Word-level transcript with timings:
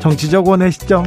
정치적 0.00 0.46
원의 0.46 0.72
시점 0.72 1.04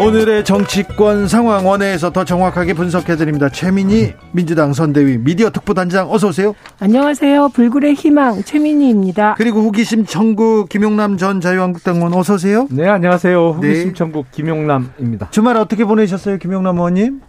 오늘의 0.00 0.44
정치권 0.44 1.26
상황 1.26 1.66
원회에서 1.66 2.12
더 2.12 2.24
정확하게 2.24 2.74
분석해드립니다. 2.74 3.48
최민희 3.48 4.14
민주당 4.30 4.72
선대위 4.72 5.18
미디어 5.18 5.50
특보단장 5.50 6.08
어서 6.12 6.28
오세요. 6.28 6.54
안녕하세요. 6.78 7.48
불굴의 7.48 7.94
희망 7.94 8.44
최민희입니다. 8.44 9.34
그리고 9.36 9.60
호기심 9.62 10.06
천국 10.06 10.68
김용남 10.68 11.16
전 11.16 11.40
자유한국당 11.40 11.96
의원 11.96 12.14
어서 12.14 12.34
오세요. 12.34 12.68
네 12.70 12.88
안녕하세요. 12.88 13.54
호기심 13.56 13.88
네. 13.88 13.92
천국 13.94 14.30
김용남입니다. 14.30 15.30
주말 15.30 15.56
어떻게 15.56 15.84
보내셨어요 15.84 16.38
김용남 16.38 16.76
의원님? 16.76 17.20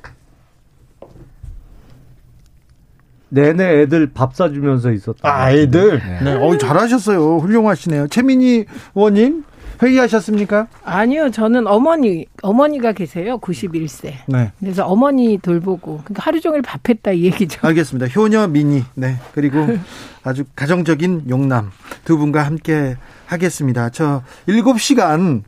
내내 3.30 3.82
애들 3.82 4.12
밥 4.14 4.36
사주면서 4.36 4.92
있었다. 4.92 5.20
아, 5.24 5.52
애들? 5.52 6.00
네. 6.00 6.24
네. 6.24 6.34
어 6.36 6.58
잘하셨어요. 6.58 7.38
훌륭하시네요. 7.38 8.08
최민희 8.08 8.66
의원님, 8.96 9.44
회의하셨습니까? 9.82 10.68
아니요, 10.84 11.30
저는 11.32 11.68
어머니, 11.68 12.26
어머니가 12.42 12.92
계세요. 12.92 13.38
91세. 13.40 14.14
네. 14.28 14.52
그래서 14.60 14.86
어머니 14.86 15.38
돌보고, 15.38 16.02
그러니까 16.04 16.24
하루 16.24 16.42
종일 16.42 16.62
밥했다 16.62 17.12
이 17.12 17.24
얘기죠. 17.26 17.66
알겠습니다. 17.66 18.08
효녀 18.08 18.48
미니, 18.48 18.84
네. 18.96 19.16
그리고 19.34 19.66
아주 20.24 20.44
가정적인 20.56 21.26
용남 21.30 21.72
두 22.04 22.18
분과 22.18 22.44
함께 22.44 22.98
하겠습니다. 23.26 23.90
저 23.90 24.24
7시간 24.48 25.44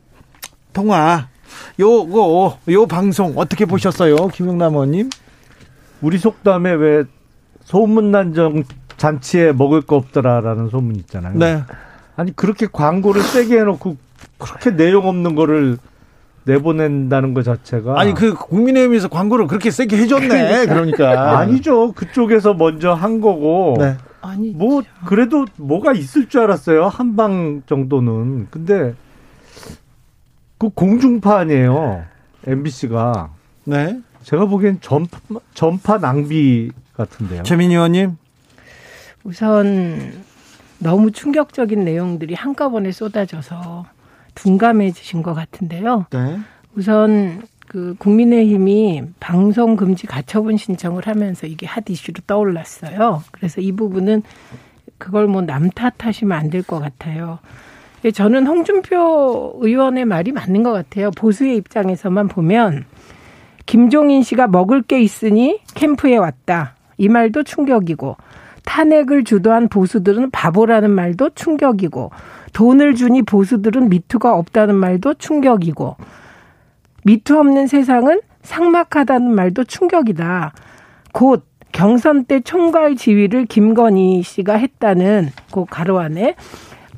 통화, 0.72 1.28
요거, 1.78 2.58
요 2.70 2.86
방송 2.86 3.34
어떻게 3.36 3.66
보셨어요? 3.66 4.28
김용남 4.28 4.72
의원님? 4.72 5.10
우리 6.00 6.16
속담에 6.18 6.72
왜 6.72 7.04
소문난 7.64 8.34
정 8.34 8.62
잔치에 8.96 9.52
먹을 9.52 9.82
거 9.82 9.96
없더라라는 9.96 10.68
소문 10.68 10.96
있잖아요. 10.96 11.36
네. 11.38 11.62
아니 12.16 12.34
그렇게 12.36 12.66
광고를 12.70 13.22
세게 13.22 13.58
해놓고 13.60 13.96
그렇게 14.38 14.76
내용 14.76 15.08
없는 15.08 15.34
거를 15.34 15.78
내보낸다는 16.44 17.34
것 17.34 17.44
자체가 17.44 17.98
아니 17.98 18.14
그 18.14 18.34
국민의힘에서 18.34 19.08
광고를 19.08 19.46
그렇게 19.46 19.70
세게 19.70 19.96
해줬네. 19.96 20.66
그러니까. 20.66 21.38
아니죠. 21.38 21.92
그쪽에서 21.92 22.54
먼저 22.54 22.92
한 22.92 23.20
거고. 23.20 23.76
네. 23.78 23.96
아니 24.20 24.50
뭐 24.50 24.82
그래도 25.06 25.46
뭐가 25.56 25.92
있을 25.92 26.28
줄 26.28 26.42
알았어요. 26.42 26.86
한 26.86 27.16
방 27.16 27.62
정도는. 27.66 28.48
근데 28.50 28.94
그 30.58 30.68
공중파 30.68 31.38
아니에요. 31.38 32.04
MBC가. 32.46 33.30
네. 33.64 34.00
제가 34.22 34.46
보기엔 34.46 34.78
전파 34.80 35.18
전파 35.54 35.98
낭비 35.98 36.70
같은데요. 36.96 37.42
최민희 37.42 37.74
의원님. 37.74 38.16
우선 39.24 40.24
너무 40.78 41.10
충격적인 41.12 41.84
내용들이 41.84 42.34
한꺼번에 42.34 42.90
쏟아져서 42.92 43.86
둔감해지신 44.34 45.22
것 45.22 45.34
같은데요. 45.34 46.06
네. 46.10 46.38
우선 46.74 47.42
그 47.68 47.94
국민의힘이 47.98 49.02
방송 49.20 49.76
금지 49.76 50.06
가처분 50.06 50.56
신청을 50.56 51.06
하면서 51.06 51.46
이게 51.46 51.66
핫 51.66 51.88
이슈로 51.88 52.22
떠올랐어요. 52.26 53.22
그래서 53.30 53.60
이 53.60 53.72
부분은 53.72 54.22
그걸 54.98 55.26
뭐 55.26 55.42
남 55.42 55.70
탓하시면 55.70 56.36
안 56.36 56.50
될 56.50 56.62
것 56.62 56.80
같아요. 56.80 57.38
저는 58.14 58.46
홍준표 58.46 59.58
의원의 59.60 60.04
말이 60.06 60.32
맞는 60.32 60.62
것 60.64 60.72
같아요. 60.72 61.10
보수의 61.12 61.56
입장에서만 61.56 62.26
보면 62.28 62.84
김종인 63.64 64.22
씨가 64.24 64.48
먹을 64.48 64.82
게 64.82 65.00
있으니 65.00 65.60
캠프에 65.74 66.16
왔다. 66.16 66.74
이 67.02 67.08
말도 67.08 67.42
충격이고 67.42 68.16
탄핵을 68.64 69.24
주도한 69.24 69.68
보수들은 69.68 70.30
바보라는 70.30 70.88
말도 70.90 71.30
충격이고 71.30 72.12
돈을 72.52 72.94
주니 72.94 73.22
보수들은 73.22 73.88
미투가 73.88 74.36
없다는 74.36 74.76
말도 74.76 75.14
충격이고 75.14 75.96
미투 77.02 77.36
없는 77.36 77.66
세상은 77.66 78.20
상막하다는 78.42 79.34
말도 79.34 79.64
충격이다. 79.64 80.52
곧 81.12 81.44
경선 81.72 82.26
때 82.26 82.38
총괄 82.38 82.94
지휘를 82.94 83.46
김건희 83.46 84.22
씨가 84.22 84.54
했다는 84.54 85.30
그 85.52 85.64
가로 85.64 85.98
안에 85.98 86.36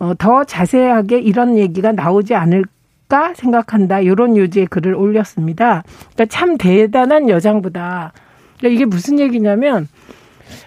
어, 0.00 0.12
더 0.19 0.44
자세하게 0.44 1.19
이런 1.21 1.56
얘기가 1.56 1.92
나오지 1.92 2.34
않을까 2.34 3.32
생각한다. 3.34 4.00
이런 4.00 4.36
요지의 4.36 4.66
글을 4.66 4.94
올렸습니다. 4.94 5.82
그러니까 6.12 6.26
참 6.26 6.59
대단한 6.59 7.31
여장보다 7.31 8.12
그러니까 8.59 8.75
이게 8.76 8.84
무슨 8.84 9.19
얘기냐면 9.19 9.88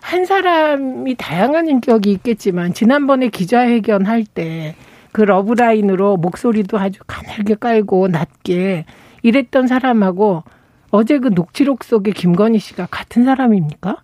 한 0.01 0.25
사람이 0.25 1.15
다양한 1.15 1.67
인격이 1.67 2.11
있겠지만 2.11 2.73
지난번에 2.73 3.29
기자회견 3.29 4.05
할 4.05 4.23
때 4.23 4.75
그 5.17 5.23
러브라인으로 5.23 6.17
목소리도 6.17 6.77
아주 6.77 6.99
가늘게 7.07 7.55
깔고 7.55 8.07
낮게 8.09 8.85
이랬던 9.23 9.65
사람하고 9.65 10.43
어제 10.91 11.17
그 11.17 11.29
녹취록 11.29 11.83
속에 11.83 12.11
김건희 12.11 12.59
씨가 12.59 12.87
같은 12.91 13.25
사람입니까? 13.25 13.97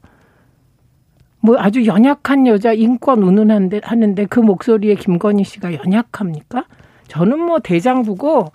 뭐 1.39 1.57
아주 1.59 1.85
연약한 1.85 2.47
여자 2.47 2.73
인권 2.73 3.21
운운한데 3.21 3.81
하는데 3.83 4.25
그 4.25 4.39
목소리에 4.39 4.95
김건희 4.95 5.43
씨가 5.43 5.75
연약합니까? 5.75 6.65
저는 7.09 7.37
뭐 7.37 7.59
대장부고 7.59 8.47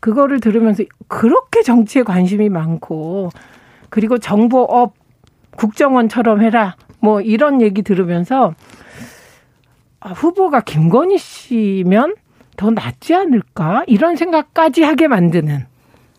그거를 0.00 0.40
들으면서 0.40 0.84
그렇게 1.06 1.62
정치에 1.62 2.02
관심이 2.02 2.48
많고 2.48 3.28
그리고 3.90 4.18
정보업 4.18 4.94
국정원처럼 5.56 6.42
해라. 6.42 6.76
뭐 7.00 7.20
이런 7.20 7.60
얘기 7.60 7.82
들으면서 7.82 8.54
아, 10.00 10.10
후보가 10.12 10.60
김건희 10.60 11.18
씨면 11.18 12.14
더 12.56 12.70
낫지 12.70 13.14
않을까? 13.14 13.84
이런 13.86 14.16
생각까지 14.16 14.82
하게 14.82 15.08
만드는. 15.08 15.66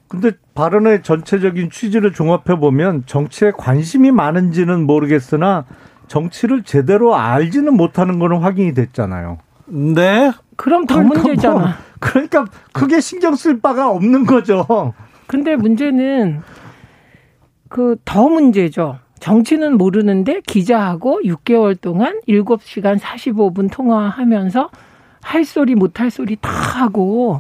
근데 0.08 0.32
발언의 0.54 1.04
전체적인 1.04 1.70
취지를 1.70 2.12
종합해 2.12 2.60
보면 2.60 3.04
정치에 3.06 3.52
관심이 3.58 4.12
많은지는 4.12 4.86
모르겠으나 4.86 5.66
정치를 6.08 6.64
제대로 6.64 7.16
알지는 7.16 7.76
못하는 7.76 8.20
거는 8.20 8.40
확인이 8.40 8.74
됐잖아요. 8.74 9.38
네. 9.68 10.32
그럼 10.58 10.86
더 10.86 10.96
그러니까 10.96 11.22
문제잖아. 11.22 11.60
뭐, 11.60 11.70
그러니까 12.00 12.46
크게 12.74 13.00
신경 13.00 13.36
쓸 13.36 13.62
바가 13.62 13.90
없는 13.90 14.26
거죠. 14.26 14.94
근데 15.28 15.56
문제는 15.56 16.42
그 17.72 17.96
더 18.04 18.28
문제죠. 18.28 19.00
정치는 19.22 19.78
모르는데 19.78 20.42
기자하고 20.46 21.22
6개월 21.24 21.80
동안 21.80 22.20
7시간 22.28 23.00
45분 23.00 23.72
통화하면서 23.72 24.70
할 25.22 25.46
소리 25.46 25.76
못 25.76 26.00
할 26.02 26.12
소리 26.12 26.36
다 26.36 26.50
하고 26.52 27.40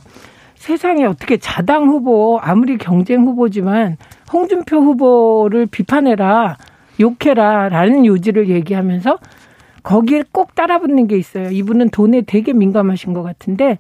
세상에 0.55 1.03
어떻게 1.05 1.37
자당 1.37 1.87
후보 1.89 2.39
아무리 2.41 2.77
경쟁 2.77 3.25
후보지만 3.25 3.97
홍준표 4.31 4.77
후보를 4.77 5.65
비판해라 5.65 6.57
욕해라라는 6.99 8.05
요지를 8.05 8.47
얘기하면서 8.49 9.17
거기에 9.84 10.23
꼭 10.31 10.55
따라붙는 10.55 11.07
게 11.07 11.17
있어요. 11.17 11.49
이분은 11.49 11.89
돈에 11.89 12.22
되게 12.22 12.53
민감하신 12.53 13.13
것 13.13 13.23
같은데 13.23 13.79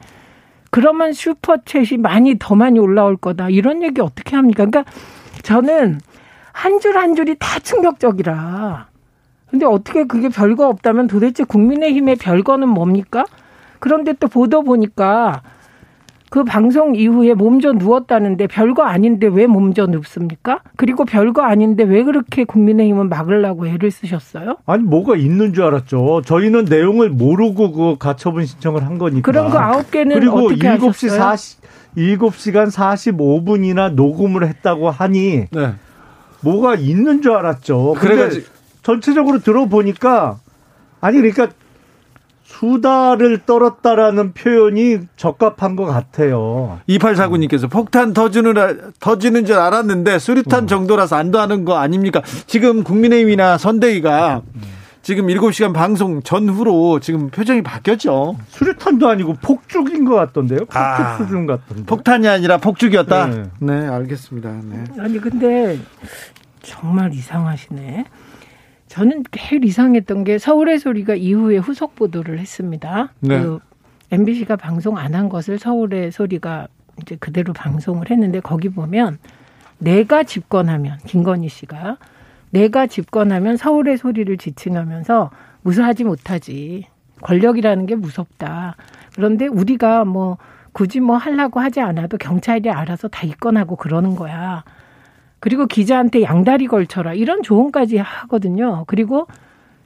그러면 0.71 1.11
슈퍼챗이 1.11 1.99
많이 1.99 2.37
더 2.39 2.55
많이 2.55 2.79
올라올 2.79 3.15
거다 3.15 3.49
이런 3.49 3.83
얘기 3.83 4.01
어떻게 4.01 4.35
합니까? 4.35 4.65
그러니까 4.65 4.91
저는 5.43 5.99
한 6.53 6.79
줄 6.79 6.95
한 6.97 7.15
줄이 7.15 7.35
다 7.39 7.59
충격적이라. 7.59 8.87
근데 9.49 9.65
어떻게 9.65 10.05
그게 10.05 10.29
별거 10.29 10.67
없다면 10.69 11.07
도대체 11.07 11.43
국민의힘의 11.43 12.15
별거는 12.15 12.69
뭡니까? 12.69 13.25
그런데 13.79 14.13
또 14.13 14.27
보도 14.27 14.63
보니까 14.63 15.41
그 16.29 16.45
방송 16.45 16.95
이후에 16.95 17.33
몸져 17.33 17.73
누웠다는데 17.73 18.47
별거 18.47 18.83
아닌데 18.83 19.27
왜 19.27 19.47
몸져 19.47 19.87
눕습니까? 19.87 20.61
그리고 20.77 21.03
별거 21.03 21.41
아닌데 21.41 21.83
왜 21.83 22.03
그렇게 22.03 22.45
국민의힘은 22.45 23.09
막으려고 23.09 23.67
애를 23.67 23.91
쓰셨어요? 23.91 24.55
아니 24.65 24.83
뭐가 24.83 25.17
있는 25.17 25.53
줄 25.53 25.65
알았죠. 25.65 26.21
저희는 26.23 26.65
내용을 26.69 27.09
모르고 27.09 27.73
그 27.73 27.95
가처분 27.99 28.45
신청을 28.45 28.85
한 28.85 28.97
거니까. 28.97 29.29
그럼 29.29 29.51
그 29.51 29.57
아홉 29.57 29.91
개는 29.91 30.17
그리고 30.17 30.45
어떻게 30.45 30.69
7시 30.69 31.09
하셨어요? 31.09 31.19
40, 31.19 31.59
7시간 31.97 32.71
45분이나 32.71 33.93
녹음을 33.95 34.47
했다고 34.47 34.89
하니 34.89 35.47
네. 35.51 35.73
뭐가 36.41 36.75
있는 36.75 37.21
줄 37.21 37.33
알았죠. 37.33 37.95
그래가지고 37.99 38.45
전체적으로 38.83 39.39
들어보니까 39.39 40.39
아니 40.99 41.17
그러니까 41.17 41.49
수다를 42.43 43.39
떨었다라는 43.45 44.33
표현이 44.33 44.99
적합한 45.15 45.75
것 45.75 45.85
같아요. 45.85 46.79
2849님께서 46.89 47.69
폭탄 47.69 48.13
터지는, 48.13 48.91
터지는 48.99 49.45
줄 49.45 49.55
알았는데 49.55 50.19
수류탄 50.19 50.65
음. 50.65 50.67
정도라서 50.67 51.15
안도하는 51.15 51.65
거 51.65 51.77
아닙니까? 51.77 52.21
지금 52.45 52.83
국민의힘이나 52.83 53.57
선대위가 53.57 54.41
지금 55.01 55.27
7시간 55.27 55.73
방송 55.73 56.21
전후로 56.21 56.99
지금 56.99 57.29
표정이 57.29 57.63
바뀌었죠. 57.63 58.37
수류탄도 58.49 59.09
아니고 59.09 59.33
폭죽인 59.41 60.05
것 60.05 60.15
같던데요. 60.15 60.59
폭죽 60.59 60.77
아, 60.77 61.17
수준 61.17 61.47
같던데. 61.47 61.85
폭탄이 61.85 62.27
아니라 62.27 62.57
폭죽이었다. 62.57 63.27
네, 63.27 63.43
네 63.59 63.87
알겠습니다. 63.87 64.51
네. 64.63 64.83
아니 64.99 65.17
근데 65.19 65.79
정말 66.61 67.13
이상하시네. 67.13 68.05
저는 68.87 69.23
제일 69.31 69.65
이상했던 69.65 70.23
게 70.23 70.37
서울의 70.37 70.77
소리가 70.79 71.15
이후에 71.15 71.57
후속 71.57 71.95
보도를 71.95 72.37
했습니다. 72.39 73.13
네. 73.21 73.41
그 73.41 73.59
MBC가 74.11 74.55
방송 74.57 74.97
안 74.97 75.15
한 75.15 75.29
것을 75.29 75.57
서울의 75.57 76.11
소리가 76.11 76.67
이제 77.01 77.15
그대로 77.19 77.53
방송을 77.53 78.11
했는데 78.11 78.39
거기 78.39 78.69
보면 78.69 79.17
내가 79.79 80.23
집권하면 80.23 80.99
김건희 81.07 81.49
씨가 81.49 81.97
내가 82.51 82.87
집권하면 82.87 83.57
서울의 83.57 83.97
소리를 83.97 84.37
지칭하면서 84.37 85.31
무사하지 85.63 86.03
못하지. 86.03 86.87
권력이라는 87.21 87.85
게 87.85 87.95
무섭다. 87.95 88.75
그런데 89.15 89.47
우리가 89.47 90.05
뭐 90.05 90.37
굳이 90.73 90.99
뭐 90.99 91.17
하려고 91.17 91.59
하지 91.59 91.81
않아도 91.81 92.17
경찰이 92.17 92.69
알아서 92.69 93.07
다 93.07 93.25
입건하고 93.25 93.75
그러는 93.75 94.15
거야. 94.15 94.63
그리고 95.39 95.65
기자한테 95.65 96.23
양다리 96.23 96.67
걸쳐라. 96.67 97.13
이런 97.13 97.41
조언까지 97.41 97.97
하거든요. 97.97 98.83
그리고 98.87 99.27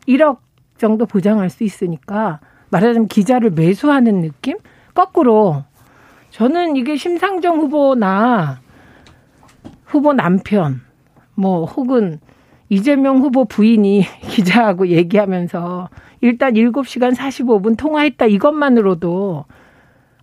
1억 0.07 0.37
정도 0.77 1.05
보장할 1.05 1.49
수 1.49 1.63
있으니까 1.63 2.39
말하자면 2.69 3.07
기자를 3.07 3.51
매수하는 3.51 4.21
느낌? 4.21 4.57
거꾸로 4.93 5.63
저는 6.31 6.75
이게 6.75 6.97
심상정 6.97 7.59
후보나 7.59 8.59
후보 9.85 10.13
남편 10.13 10.81
뭐 11.35 11.65
혹은 11.65 12.19
이재명 12.69 13.19
후보 13.19 13.45
부인이 13.45 14.05
기자하고 14.29 14.87
얘기하면서 14.87 15.89
일단 16.21 16.53
7시간 16.53 17.15
45분 17.15 17.77
통화했다 17.77 18.25
이것만으로도 18.25 19.45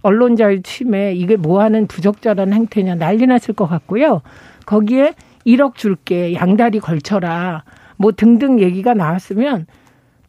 언론 0.02 0.36
자유 0.36 0.62
침해 0.62 1.12
이게 1.14 1.36
뭐 1.36 1.62
하는 1.62 1.86
부적절한 1.86 2.52
행태냐 2.52 2.96
난리 2.96 3.26
났을 3.26 3.54
것 3.54 3.66
같고요. 3.66 4.22
거기에 4.66 5.14
1억 5.46 5.76
줄게 5.76 6.34
양다리 6.34 6.80
걸쳐라 6.80 7.64
뭐 7.96 8.12
등등 8.12 8.60
얘기가 8.60 8.94
나왔으면 8.94 9.66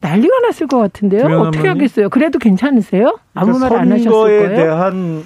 난리가 0.01 0.39
났을 0.42 0.68
것 0.68 0.77
같은데요. 0.80 1.39
어떻게 1.39 1.68
하겠어요? 1.68 2.09
그래도 2.09 2.38
괜찮으세요? 2.38 3.18
아무 3.33 3.54
그러니까 3.54 3.69
말안 3.69 3.92
하셨을 3.94 4.12
거예요. 4.12 4.56
대한 4.56 5.24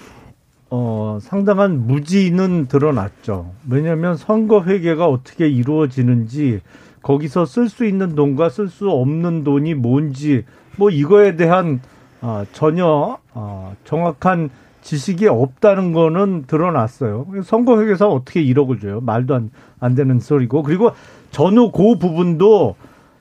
어, 0.69 1.19
상당한 1.21 1.87
무지는 1.87 2.67
드러났죠. 2.67 3.51
왜냐하면 3.69 4.17
선거 4.17 4.63
회계가 4.63 5.07
어떻게 5.07 5.47
이루어지는지 5.47 6.61
거기서 7.01 7.45
쓸 7.45 7.69
수 7.69 7.85
있는 7.85 8.15
돈과 8.15 8.49
쓸 8.49 8.67
수 8.67 8.89
없는 8.89 9.43
돈이 9.43 9.75
뭔지 9.75 10.43
뭐 10.77 10.89
이거에 10.89 11.35
대한 11.35 11.79
어, 12.21 12.43
전혀 12.51 13.17
어, 13.33 13.75
정확한 13.85 14.49
지식이 14.81 15.27
없다는 15.27 15.91
거는 15.91 16.45
드러났어요. 16.47 17.27
선거 17.43 17.81
회계사 17.81 18.07
어떻게 18.07 18.43
1억을 18.43 18.81
줘요? 18.81 19.01
말도 19.01 19.35
안, 19.35 19.51
안 19.79 19.95
되는 19.95 20.19
소리고. 20.19 20.63
그리고 20.63 20.91
전후 21.31 21.71
그 21.71 21.97
부분도 21.97 22.75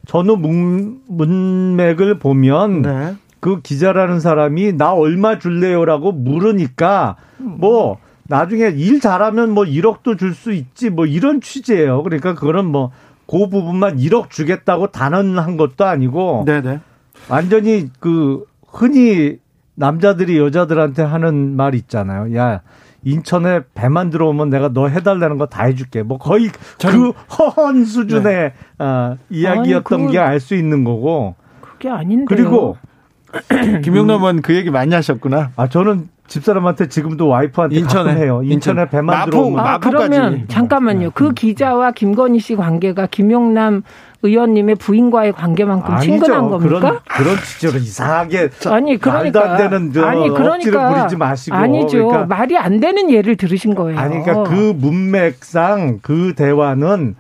전후 0.07 0.37
문, 0.37 1.01
문맥을 1.09 2.19
보면 2.19 2.83
네. 2.83 3.17
그 3.47 3.61
기자라는 3.63 4.19
사람이 4.19 4.73
나 4.73 4.93
얼마 4.93 5.39
줄래요라고 5.39 6.11
물으니까 6.11 7.15
뭐 7.39 7.99
나중에 8.27 8.71
일 8.75 8.99
잘하면 8.99 9.53
뭐 9.53 9.63
1억도 9.63 10.19
줄 10.19 10.35
수 10.35 10.53
있지 10.53 10.91
뭐 10.91 11.07
이런 11.07 11.41
취지예요. 11.41 12.03
그러니까 12.03 12.35
그거는 12.35 12.65
뭐 12.67 12.91
그 13.29 13.49
부분만 13.49 13.97
1억 13.99 14.31
주겠다고 14.31 14.89
단언한 14.93 15.57
것도 15.57 15.85
아니고 15.85 16.45
네네. 16.47 16.79
완전히 17.29 17.89
그 17.99 18.45
흔히 18.69 19.39
남자들이 19.75 20.39
여자들한테 20.39 21.03
하는 21.03 21.57
말 21.57 21.75
있잖아요. 21.75 22.37
야, 22.37 22.61
인천에 23.03 23.63
배만 23.75 24.11
들어오면 24.11 24.51
내가 24.51 24.69
너 24.73 24.87
해달라는 24.89 25.39
거 25.39 25.47
다 25.47 25.65
해줄게. 25.65 26.05
뭐 26.05 26.19
거의 26.19 26.51
그 26.81 27.11
허언 27.37 27.85
수준의 27.85 28.23
네. 28.23 28.53
어, 28.79 29.17
이야기였던 29.31 30.13
게 30.13 30.19
알 30.19 30.39
수 30.39 30.55
있는 30.55 30.85
거고. 30.85 31.35
그게 31.61 31.89
아닌데. 31.91 32.27
그리고 32.29 32.77
김용남은 33.83 34.43
그 34.43 34.55
얘기 34.55 34.71
많이 34.71 34.95
하셨구나. 34.95 35.51
아 35.57 35.69
저는 35.69 36.09
집사람한테 36.27 36.89
지금도 36.89 37.29
와이프한테 37.29 37.77
인천에 37.77 38.15
해요. 38.17 38.43
인천에 38.43 38.83
인천. 38.83 38.91
배만 38.91 39.19
마포, 39.19 39.31
들어오면. 39.31 39.67
아, 39.67 39.79
그러면 39.79 40.45
잠깐만요. 40.49 41.11
그 41.15 41.29
음. 41.29 41.35
기자와 41.35 41.93
김건희 41.93 42.41
씨 42.41 42.57
관계가 42.57 43.07
김용남 43.07 43.83
의원님의 44.23 44.77
부인과의 44.77 45.33
관계만큼 45.33 45.95
아니죠. 45.95 46.11
친근한 46.11 46.49
겁니까? 46.49 46.79
그런 46.81 46.99
그런 47.07 47.37
취지로 47.37 47.79
이상하게 47.79 48.49
아니 48.67 48.97
그러니까 48.97 49.13
말도 49.13 49.41
안 49.41 49.57
되는 49.57 49.93
저 49.93 50.05
아니 50.05 50.29
그러니까 50.29 50.95
부리지 50.95 51.17
마시고 51.17 51.57
아니죠 51.57 52.09
그러니까, 52.09 52.27
말이 52.27 52.57
안 52.57 52.81
되는 52.81 53.11
예를 53.11 53.37
들으신 53.37 53.75
거예요. 53.75 53.99
아니 53.99 54.23
그러니까 54.23 54.51
그 54.51 54.75
문맥상 54.77 56.01
그 56.03 56.35
대화는 56.35 57.15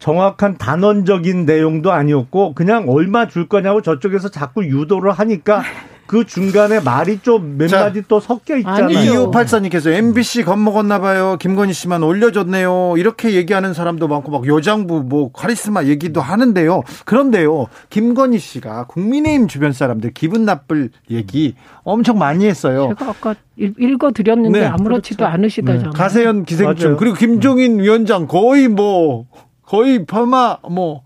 정확한 0.00 0.56
단언적인 0.58 1.44
내용도 1.44 1.92
아니었고 1.92 2.54
그냥 2.54 2.86
얼마 2.88 3.28
줄 3.28 3.48
거냐고 3.48 3.82
저쪽에서 3.82 4.30
자꾸 4.30 4.64
유도를 4.64 5.12
하니까 5.12 5.62
그 6.06 6.24
중간에 6.24 6.80
말이 6.80 7.20
좀 7.20 7.56
몇 7.56 7.70
마디 7.70 8.02
또 8.08 8.18
섞여 8.18 8.56
있잖아요. 8.56 9.30
2584님께서 9.30 9.92
MBC 9.92 10.42
겁먹었나 10.42 10.98
봐요. 10.98 11.36
김건희 11.38 11.72
씨만 11.72 12.02
올려줬네요. 12.02 12.94
이렇게 12.96 13.34
얘기하는 13.34 13.74
사람도 13.74 14.08
많고 14.08 14.32
막 14.32 14.46
여장부 14.48 15.04
뭐 15.04 15.30
카리스마 15.30 15.84
얘기도 15.84 16.20
하는데요. 16.20 16.82
그런데요. 17.04 17.66
김건희 17.90 18.38
씨가 18.38 18.86
국민의힘 18.86 19.46
주변 19.46 19.72
사람들 19.72 20.12
기분 20.12 20.44
나쁠 20.44 20.90
얘기 21.10 21.54
엄청 21.84 22.18
많이 22.18 22.46
했어요. 22.46 22.94
제가 22.98 23.10
아까 23.10 23.34
읽어 23.56 24.10
드렸는데 24.10 24.60
네, 24.60 24.66
아무렇지도 24.66 25.18
그렇죠. 25.18 25.32
않으시다잖아요. 25.34 25.90
네. 25.92 25.96
가세현 25.96 26.44
기생충 26.44 26.86
맞아요. 26.88 26.96
그리고 26.96 27.14
김종인 27.14 27.78
위원장 27.78 28.26
거의 28.26 28.66
뭐 28.66 29.26
거의 29.70 30.04
폄하 30.04 30.58
뭐 30.68 31.02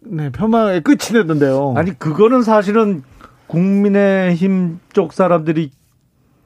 네, 0.00 0.30
폄하의 0.32 0.80
끝이 0.80 1.12
됐던데요. 1.12 1.74
아니 1.76 1.90
그거는 1.98 2.40
사실은 2.42 3.02
국민의힘 3.48 4.80
쪽 4.94 5.12
사람들이 5.12 5.70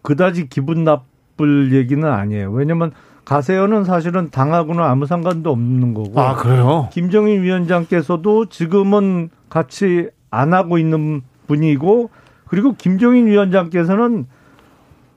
그다지 0.03 0.49
기분 0.49 0.83
나쁠 0.83 1.73
얘기는 1.73 2.05
아니에요. 2.05 2.51
왜냐면 2.51 2.91
가세현은 3.25 3.85
사실은 3.85 4.31
당하고는 4.31 4.83
아무 4.83 5.07
상관도 5.07 5.53
없는 5.53 5.95
거고. 5.95 6.21
아, 6.21 6.35
그래요? 6.35 6.89
김정인 6.93 7.43
위원장께서도 7.43 8.47
지금은 8.47 9.31
같이 9.49 10.09
안 10.31 10.53
하고 10.53 10.79
있는 10.79 11.23
분이고, 11.47 12.11
그리고 12.47 12.73
김정인 12.73 13.27
위원장께서는 13.27 14.27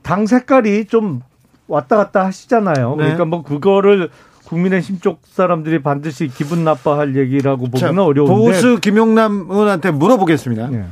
당 0.02 0.26
색깔이 0.26 0.86
좀 0.86 1.22
왔다 1.68 1.96
갔다 1.96 2.24
하시잖아요. 2.24 2.90
네. 2.96 3.02
그러니까 3.02 3.24
뭐 3.24 3.42
그거를 3.42 4.10
국민의힘 4.50 4.98
쪽 4.98 5.20
사람들이 5.24 5.80
반드시 5.80 6.26
기분 6.26 6.64
나빠할 6.64 7.14
얘기라고 7.14 7.66
보기는 7.66 7.94
자, 7.94 8.02
어려운데. 8.02 8.34
보수 8.34 8.80
김용남 8.80 9.46
의원한테 9.48 9.92
물어보겠습니다. 9.92 10.68
네. 10.70 10.84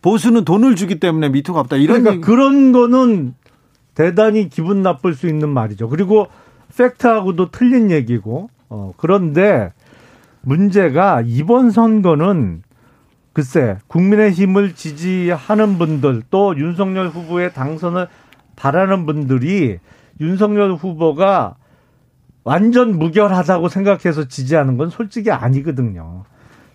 보수는 0.00 0.46
돈을 0.46 0.74
주기 0.74 0.98
때문에 0.98 1.28
미투가 1.28 1.60
없다. 1.60 1.76
이런 1.76 2.02
그러니까. 2.02 2.26
그런 2.26 2.72
거는 2.72 3.34
대단히 3.94 4.48
기분 4.48 4.82
나쁠 4.82 5.12
수 5.14 5.28
있는 5.28 5.50
말이죠. 5.50 5.90
그리고 5.90 6.28
팩트하고도 6.76 7.50
틀린 7.50 7.90
얘기고. 7.90 8.48
어, 8.70 8.94
그런데 8.96 9.72
문제가 10.40 11.22
이번 11.24 11.70
선거는 11.70 12.62
글쎄 13.34 13.76
국민의힘을 13.88 14.74
지지하는 14.74 15.76
분들 15.76 16.22
또 16.30 16.56
윤석열 16.56 17.08
후보의 17.08 17.52
당선을 17.52 18.08
바라는 18.56 19.04
분들이 19.04 19.78
윤석열 20.18 20.72
후보가 20.72 21.56
완전 22.44 22.98
무결하다고 22.98 23.68
생각해서 23.68 24.28
지지하는 24.28 24.76
건 24.76 24.90
솔직히 24.90 25.30
아니거든요. 25.30 26.24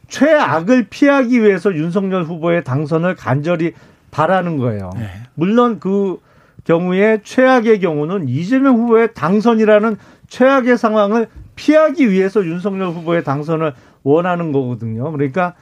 최악을 0.08 0.88
피하기 0.90 1.42
위해서 1.42 1.74
윤석열 1.74 2.24
후보의 2.24 2.64
당선을 2.64 3.16
간절히 3.16 3.74
바라는 4.12 4.58
거예요. 4.58 4.90
네. 4.96 5.08
물론 5.36 5.80
그 5.80 6.20
경우에 6.64 7.20
최악의 7.24 7.80
경우는 7.80 8.28
이재명 8.28 8.78
후보의 8.78 9.14
당선이라는 9.14 9.98
최악의 10.28 10.78
상황을 10.78 11.28
피하기 11.56 12.12
위해서 12.12 12.44
윤석열 12.44 12.90
후보의 12.90 13.24
당선을 13.24 13.74
원하는 14.04 14.52
거거든요. 14.52 15.12
그러니까 15.12 15.54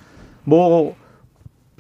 뭐 0.44 0.96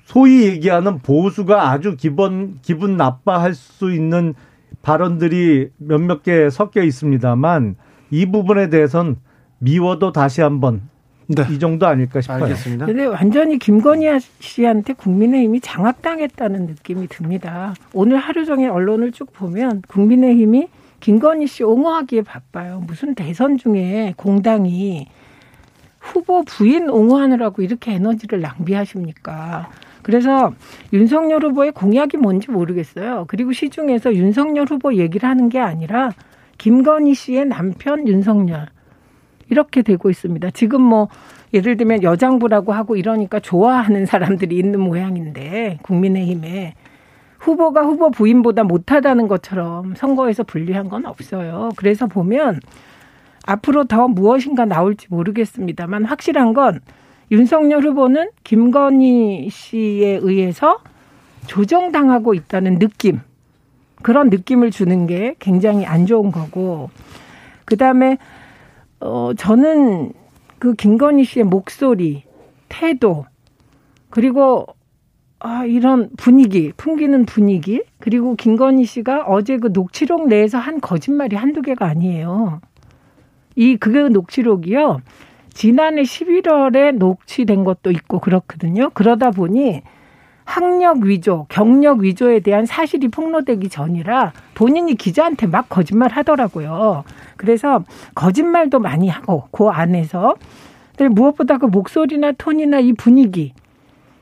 소위 0.03 0.43
얘기하는 0.46 1.00
보수가 1.00 1.69
아주 1.69 1.96
기본 1.98 2.60
기분 2.62 2.98
나빠할 2.98 3.53
수 3.53 3.93
있는 3.93 4.34
발언들이 4.81 5.69
몇몇 5.77 6.24
개 6.24 6.50
섞여 6.50 6.81
있습니다만 6.81 7.75
이 8.10 8.26
부분에 8.26 8.70
대해서는 8.70 9.18
미워도 9.60 10.12
다시 10.12 10.42
한번 10.42 10.82
네. 11.28 11.44
이 11.52 11.60
정도 11.60 11.88
아닐까 11.88 12.22
싶어요. 12.22 12.44
알겠습니다. 12.44 12.86
근데 12.86 13.06
완전히 13.06 13.60
김건희 13.60 14.08
씨한테 14.40 14.94
국민의힘이 14.94 15.60
장악당했다는 15.60 16.68
느낌이 16.68 17.08
듭니다. 17.08 17.74
오늘 17.94 18.18
하루 18.18 18.46
종일 18.46 18.70
언론을 18.70 19.12
쭉 19.12 19.32
보면 19.34 19.82
국민의힘이 19.88 20.68
김건희 21.00 21.48
씨 21.48 21.64
옹호하기에 21.64 22.22
바빠요. 22.22 22.82
무슨 22.88 23.14
대선 23.14 23.58
중에 23.58 24.14
공당이 24.16 25.08
후보 26.00 26.44
부인 26.44 26.90
옹호하느라고 26.90 27.62
이렇게 27.62 27.92
에너지를 27.94 28.40
낭비하십니까? 28.40 29.70
그래서 30.02 30.54
윤석열 30.94 31.44
후보의 31.44 31.74
공약이 31.74 32.16
뭔지 32.16 32.50
모르겠어요. 32.50 33.26
그리고 33.28 33.52
시중에서 33.52 34.16
윤석열 34.16 34.66
후보 34.70 34.94
얘기를 34.96 35.28
하는 35.28 35.50
게 35.50 35.60
아니라 35.60 36.12
김건희 36.58 37.14
씨의 37.14 37.46
남편 37.46 38.08
윤석열 38.08 38.68
이렇게 39.50 39.82
되고 39.82 40.10
있습니다. 40.10 40.52
지금 40.52 40.82
뭐 40.82 41.08
예를 41.54 41.78
들면 41.78 42.04
여장부라고 42.04 42.74
하고 42.74 42.96
이러니까 42.96 43.40
좋아하는 43.40 44.06
사람들이 44.06 44.58
있는 44.58 44.80
모양인데 44.80 45.80
국민의힘에 45.84 46.74
후보가 47.40 47.84
후보 47.84 48.10
부인보다 48.10 48.64
못하다는 48.64 49.28
것처럼 49.28 49.96
선거에서 49.96 50.44
불리한 50.44 50.90
건 50.90 51.06
없어요. 51.06 51.70
그래서 51.78 52.08
보면 52.08 52.60
앞으로 53.46 53.86
더 53.86 54.08
무엇인가 54.08 54.66
나올지 54.66 55.08
모르겠습니다만 55.10 56.04
확실한 56.06 56.54
건 56.54 56.82
윤석열 57.32 57.84
후보는 57.84 58.30
김건희 58.44 59.50
씨에 59.50 60.20
의해서 60.22 60.80
조정당하고 61.46 62.34
있다는 62.34 62.80
느낌. 62.80 63.22
그런 64.08 64.30
느낌을 64.30 64.72
주는 64.72 65.06
게 65.06 65.36
굉장히 65.38 65.86
안 65.86 66.06
좋은 66.06 66.32
거고. 66.32 66.90
그 67.66 67.76
다음에, 67.76 68.18
어, 69.02 69.32
저는 69.38 70.14
그 70.60 70.76
김건희 70.76 71.26
씨의 71.26 71.44
목소리, 71.44 72.24
태도, 72.70 73.26
그리고, 74.10 74.66
아, 75.40 75.66
이런 75.66 76.10
분위기, 76.16 76.72
풍기는 76.78 77.26
분위기, 77.26 77.84
그리고 78.00 78.36
김건희 78.36 78.86
씨가 78.86 79.26
어제 79.28 79.58
그 79.58 79.74
녹취록 79.74 80.30
내에서 80.30 80.58
한 80.58 80.80
거짓말이 80.80 81.36
한두 81.36 81.62
개가 81.62 81.86
아니에요. 81.86 82.62
이, 83.58 83.76
그 83.76 83.90
녹취록이요. 83.90 85.02
지난해 85.50 86.04
11월에 86.04 86.94
녹취된 86.94 87.66
것도 87.66 87.92
있고 87.92 88.20
그렇거든요. 88.20 88.90
그러다 88.92 89.32
보니 89.32 89.82
학력 90.48 91.04
위조, 91.04 91.46
경력 91.50 92.00
위조에 92.00 92.39
대한 92.39 92.66
사실이 92.66 93.10
폭로되기 93.10 93.68
전이라 93.68 94.32
본인이 94.56 94.96
기자한테 94.96 95.46
막 95.46 95.68
거짓말 95.68 96.10
하더라고요. 96.12 97.04
그래서 97.36 97.84
거짓말도 98.16 98.80
많이 98.80 99.10
하고 99.10 99.50
그 99.51 99.68
안에서 99.68 100.36
근데 100.98 101.13
무엇보다 101.13 101.58
그 101.58 101.66
목소리나 101.66 102.32
톤이나 102.38 102.80
이 102.80 102.94
분위기 102.94 103.54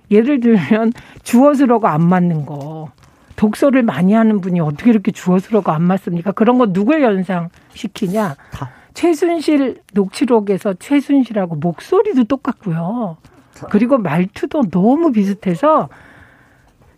예를 0.10 0.40
들면 0.40 0.94
주어스러고 1.22 1.88
안 1.88 2.02
맞는 2.02 2.48
거 2.48 2.90
독서를 3.36 3.84
많이 3.84 4.14
하는 4.14 4.42
분이 4.42 4.60
어떻게 4.62 4.90
이렇게 4.90 5.12
주어스러고 5.12 5.72
안 5.72 5.84
맞습니까? 5.84 6.32
그런 6.32 6.58
거 6.58 6.74
누굴 6.74 7.04
연상시키냐? 7.04 8.36
최순실 8.96 9.82
녹취록에서 9.94 10.74
최순실하고 10.74 11.58
목소리도 11.58 12.24
똑같고요. 12.24 13.18
그리고 13.70 14.00
말투도 14.00 14.70
너무 14.72 15.12
비슷해서 15.12 15.90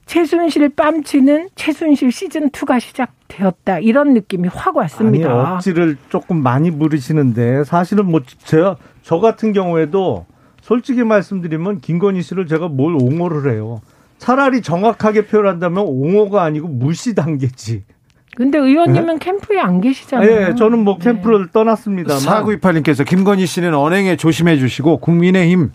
최순실 0.08 0.70
뺨치는 0.70 1.50
최순실 1.56 2.12
시즌 2.12 2.50
2가 2.50 2.80
시작되었다. 2.80 3.80
이런 3.80 4.14
느낌이 4.14 4.48
확 4.48 4.78
왔습니다. 4.78 5.30
아니, 5.30 5.56
억지를 5.56 5.98
조금 6.10 6.42
많이 6.42 6.72
부르시는데 6.72 7.66
사실은 7.66 8.10
뭐 8.10 8.22
제가 8.44 8.78
저 9.04 9.20
같은 9.20 9.54
경우에도 9.54 10.26
솔직히 10.62 11.04
말씀드리면 11.04 11.82
김건희 11.82 12.22
씨를 12.22 12.48
제가 12.48 12.70
뭘 12.70 12.96
옹호를 12.96 13.54
해요. 13.54 13.82
차라리 14.18 14.62
정확하게 14.62 15.28
표현한다면 15.28 15.84
옹호가 15.86 16.44
아니고 16.44 16.68
무시 16.68 17.14
단계지. 17.14 17.84
근데 18.36 18.58
의원님은 18.60 19.18
네? 19.18 19.26
캠프에 19.26 19.60
안 19.60 19.82
계시잖아요. 19.82 20.30
예, 20.30 20.56
저는 20.56 20.80
뭐 20.80 20.98
캠프를 21.00 21.46
네. 21.48 21.52
떠났습니다만. 21.52 22.22
4928님께서 22.22 23.06
김건희 23.06 23.46
씨는 23.46 23.74
언행에 23.74 24.16
조심해 24.16 24.58
주시고 24.58 24.98
국민의힘 24.98 25.72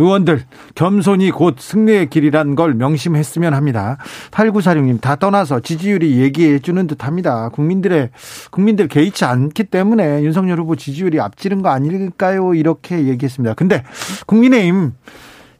의원들 0.00 0.44
겸손이 0.74 1.30
곧 1.30 1.56
승리의 1.58 2.08
길이란 2.08 2.54
걸 2.54 2.72
명심했으면 2.74 3.52
합니다. 3.52 3.98
8946님 4.30 5.00
다 5.00 5.16
떠나서 5.16 5.60
지지율이 5.60 6.18
얘기해 6.18 6.60
주는 6.60 6.86
듯합니다. 6.86 7.50
국민들의 7.50 8.08
국민들 8.50 8.88
개의치 8.88 9.26
않기 9.26 9.64
때문에 9.64 10.22
윤석열 10.22 10.58
후보 10.58 10.74
지지율이 10.74 11.20
앞지른 11.20 11.60
거 11.60 11.68
아닐까요? 11.68 12.54
이렇게 12.54 13.06
얘기했습니다. 13.08 13.54
근데 13.54 13.84
국민의힘 14.26 14.94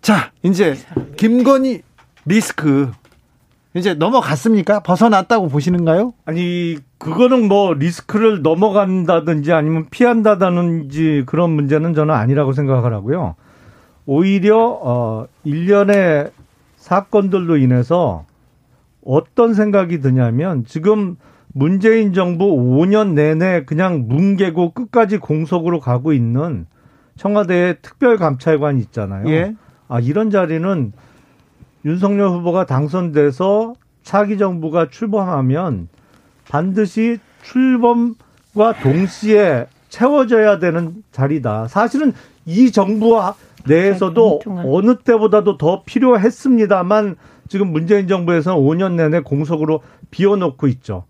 자 0.01 0.33
이제 0.43 0.77
김건희 1.19 1.83
리스크 2.25 2.91
이제 3.77 3.95
넘어갔습니까? 3.95 4.81
벗어났다고 4.81 5.49
보시는가요? 5.49 6.13
아니, 6.25 6.79
그거는 6.99 7.47
뭐 7.47 7.73
리스크를 7.73 8.43
넘어간다든지 8.43 9.53
아니면 9.53 9.87
피한다든지 9.91 11.23
그런 11.27 11.51
문제는 11.51 11.95
저는 11.95 12.13
아니라고 12.13 12.53
생각을 12.53 12.93
하고요. 12.93 13.37
오히려, 14.07 14.79
어, 14.83 15.27
일련의 15.45 16.31
사건들로 16.77 17.57
인해서 17.57 18.25
어떤 19.05 19.55
생각이 19.55 20.01
드냐면 20.01 20.65
지금 20.65 21.17
문재인 21.53 22.13
정부 22.13 22.47
5년 22.47 23.15
내내 23.15 23.65
그냥 23.65 24.07
뭉개고 24.09 24.73
끝까지 24.73 25.19
공석으로 25.19 25.81
가고 25.81 26.13
있는 26.13 26.67
청와대의 27.17 27.79
특별감찰관 27.83 28.79
있잖아요. 28.79 29.29
예. 29.29 29.55
아, 29.89 30.01
이런 30.01 30.31
자리는 30.31 30.93
윤석열 31.85 32.29
후보가 32.29 32.67
당선돼서 32.67 33.75
차기 34.03 34.39
정부가 34.39 34.89
출범하면 34.91 35.89
반드시 36.49 37.19
출범과 37.43 38.75
동시에 38.83 39.67
채워져야 39.89 40.59
되는 40.59 41.03
자리다. 41.11 41.69
사실은 41.69 42.13
이 42.47 42.71
정부 42.71 43.21
내에서도 43.67 44.41
어느 44.65 44.97
때보다도 44.99 45.57
더 45.59 45.83
필요했습니다만 45.85 47.17
지금 47.49 47.73
문재인 47.73 48.07
정부에서는 48.09 48.59
5년 48.61 48.93
내내 48.95 49.21
공석으로 49.21 49.81
비워놓고 50.11 50.67
있죠. 50.69 51.05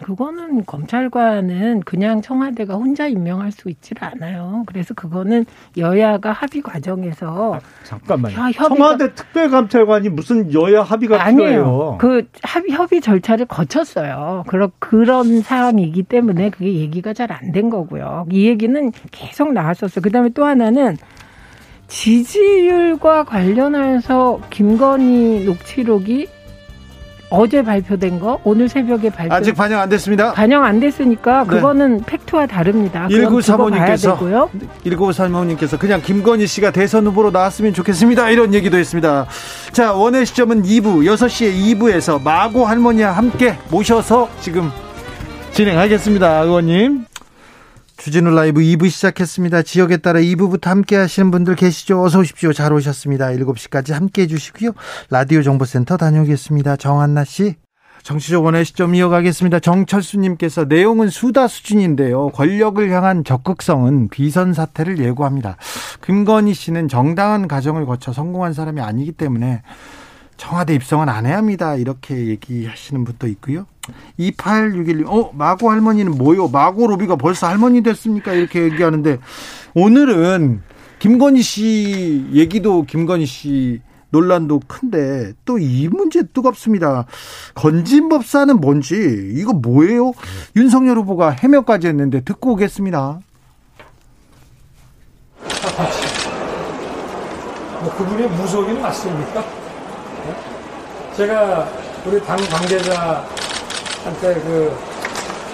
그거는 0.00 0.64
검찰관은 0.64 1.80
그냥 1.80 2.22
청와대가 2.22 2.74
혼자 2.74 3.08
임명할 3.08 3.50
수 3.50 3.68
있질 3.68 3.96
않아요. 3.98 4.62
그래서 4.66 4.94
그거는 4.94 5.44
여야가 5.76 6.30
합의 6.30 6.62
과정에서 6.62 7.54
아, 7.56 7.60
잠깐만요. 7.82 8.36
야, 8.38 8.52
청와대 8.52 9.12
특별감찰관이 9.12 10.08
무슨 10.10 10.54
여야 10.54 10.82
합의가 10.82 11.20
아니에요. 11.20 11.48
필요해요. 11.48 11.98
그 11.98 12.28
합의 12.44 12.70
협의 12.74 13.00
절차를 13.00 13.46
거쳤어요. 13.46 14.44
그런 14.46 14.70
그런 14.78 15.40
사항이기 15.40 16.04
때문에 16.04 16.50
그게 16.50 16.74
얘기가 16.74 17.12
잘 17.12 17.32
안 17.32 17.50
된 17.52 17.68
거고요. 17.68 18.26
이 18.30 18.46
얘기는 18.46 18.92
계속 19.10 19.52
나왔었어요. 19.52 20.00
그다음에 20.00 20.28
또 20.28 20.44
하나는 20.44 20.96
지지율과 21.88 23.24
관련해서 23.24 24.40
김건희 24.50 25.44
녹취록이 25.44 26.28
어제 27.30 27.62
발표된 27.62 28.20
거 28.20 28.40
오늘 28.44 28.68
새벽에 28.68 29.10
발표 29.10 29.34
아직 29.34 29.54
반영 29.54 29.80
안 29.80 29.88
됐습니다. 29.90 30.32
반영 30.32 30.64
안 30.64 30.80
됐으니까 30.80 31.44
네. 31.44 31.48
그거는 31.50 31.98
네. 31.98 32.02
팩트와 32.06 32.46
다릅니다. 32.46 33.06
1935님께서 33.08 34.48
1935님께서 34.84 35.78
그냥 35.78 36.00
김건희 36.00 36.46
씨가 36.46 36.70
대선 36.70 37.06
후보로 37.06 37.30
나왔으면 37.30 37.74
좋겠습니다. 37.74 38.30
이런 38.30 38.54
얘기도 38.54 38.78
했습니다. 38.78 39.26
자, 39.72 39.92
원의 39.92 40.24
시점은 40.24 40.62
2부 40.62 41.04
6시에 41.04 41.78
2부에서 41.78 42.22
마고 42.22 42.64
할머니와 42.64 43.12
함께 43.12 43.58
모셔서 43.70 44.28
지금 44.40 44.70
진행하겠습니다. 45.52 46.42
의원님. 46.42 47.07
주진우 47.98 48.30
라이브 48.30 48.60
2부 48.60 48.88
시작했습니다. 48.88 49.62
지역에 49.62 49.96
따라 49.96 50.20
2부부터 50.20 50.66
함께 50.66 50.94
하시는 50.94 51.32
분들 51.32 51.56
계시죠? 51.56 52.00
어서 52.00 52.20
오십시오. 52.20 52.52
잘 52.52 52.72
오셨습니다. 52.72 53.26
7시까지 53.26 53.92
함께 53.92 54.22
해주시고요. 54.22 54.70
라디오 55.10 55.42
정보센터 55.42 55.96
다녀오겠습니다. 55.96 56.76
정한나 56.76 57.24
씨. 57.24 57.56
정치적 58.04 58.44
원의 58.44 58.64
시점 58.64 58.94
이어가겠습니다. 58.94 59.58
정철수님께서 59.58 60.66
내용은 60.66 61.10
수다 61.10 61.48
수준인데요. 61.48 62.28
권력을 62.28 62.88
향한 62.88 63.24
적극성은 63.24 64.08
비선 64.10 64.54
사태를 64.54 65.00
예고합니다. 65.00 65.56
김건희 66.04 66.54
씨는 66.54 66.86
정당한 66.86 67.48
과정을 67.48 67.84
거쳐 67.84 68.12
성공한 68.12 68.52
사람이 68.52 68.80
아니기 68.80 69.10
때문에 69.10 69.62
청와대 70.36 70.72
입성은 70.74 71.08
안 71.08 71.26
해야 71.26 71.36
합니다. 71.36 71.74
이렇게 71.74 72.28
얘기하시는 72.28 73.02
분도 73.02 73.26
있고요. 73.26 73.66
2861님, 74.18 75.06
어, 75.06 75.30
마고 75.34 75.70
할머니는 75.70 76.12
뭐요? 76.12 76.48
마고 76.48 76.86
로비가 76.86 77.16
벌써 77.16 77.46
할머니 77.48 77.82
됐습니까? 77.82 78.32
이렇게 78.32 78.62
얘기하는데, 78.62 79.18
오늘은 79.74 80.62
김건희 80.98 81.42
씨 81.42 82.26
얘기도 82.32 82.82
김건희 82.84 83.26
씨 83.26 83.80
논란도 84.10 84.62
큰데, 84.66 85.32
또 85.44 85.58
이 85.58 85.86
문제 85.88 86.22
뜨겁습니다. 86.22 87.04
건진법사는 87.54 88.56
뭔지, 88.60 89.30
이거 89.34 89.52
뭐예요? 89.52 90.12
윤석열 90.56 90.96
후보가 90.98 91.30
해명까지 91.30 91.86
했는데 91.88 92.20
듣고 92.22 92.52
오겠습니다. 92.52 93.20
뭐 97.80 97.94
그분이 97.96 98.26
무속인 98.28 98.80
맞습니까? 98.80 99.40
네? 99.40 101.14
제가 101.16 101.68
우리 102.06 102.20
당 102.24 102.36
관계자 102.50 103.24
한테 104.04 104.34
그 104.34 104.76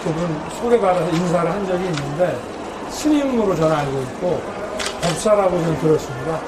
그분 0.05 0.41
소개받아서 0.61 1.09
인사를 1.11 1.51
한 1.51 1.67
적이 1.67 1.85
있는데 1.87 2.39
스님으로 2.91 3.57
저는 3.57 3.75
알고 3.75 4.03
있고 4.03 4.43
법사라고 5.03 5.51
저는 5.51 5.79
들었습니다. 5.81 6.39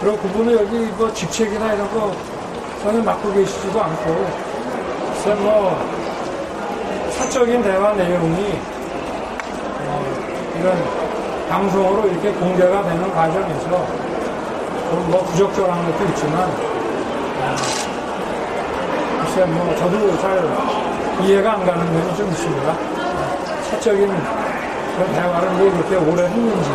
그리고 0.00 0.16
그분은 0.18 0.52
여기 0.54 0.78
뭐 0.96 1.12
직책이나 1.12 1.74
이런 1.74 1.90
거 1.92 2.14
전혀 2.82 3.02
맡고 3.02 3.32
계시지도 3.34 3.82
않고 3.82 4.26
글쎄 5.12 5.34
뭐 5.34 5.78
사적인 7.10 7.62
대화 7.62 7.92
내용이 7.92 8.58
어, 9.86 10.04
이런 10.58 11.48
방송으로 11.48 12.08
이렇게 12.08 12.32
공개가 12.32 12.82
되는 12.82 13.12
과정에서 13.12 13.68
뭐 15.10 15.24
부적절한 15.30 15.92
것도 15.92 16.04
있지만 16.10 16.48
어, 17.40 17.56
글쎄 19.24 19.44
뭐 19.44 19.74
저도 19.76 20.18
잘 20.20 20.93
이해가 21.22 21.52
안 21.54 21.64
가는 21.66 21.92
면이 21.92 22.16
좀 22.16 22.28
있습니다. 22.28 22.74
사적인 23.70 24.08
그런 24.08 25.12
대화를 25.12 25.48
왜 25.58 25.70
그렇게 25.70 25.96
오래 25.96 26.22
했는지 26.24 26.70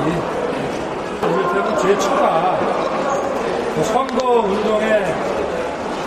이를테면 1.22 1.77
제 1.77 1.98
처가 2.00 2.60
선거 3.84 4.41
운동에 4.41 5.03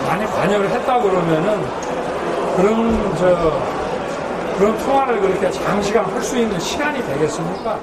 많이 0.07 0.25
관여를 0.25 0.69
했다 0.69 1.01
그러면은 1.01 1.61
그런 2.57 3.15
저 3.17 3.61
그런 4.57 4.77
통화를 4.77 5.19
그렇게 5.19 5.49
장시간 5.49 6.05
할 6.05 6.21
수 6.21 6.37
있는 6.37 6.59
시간이 6.59 7.03
되겠습니까? 7.05 7.79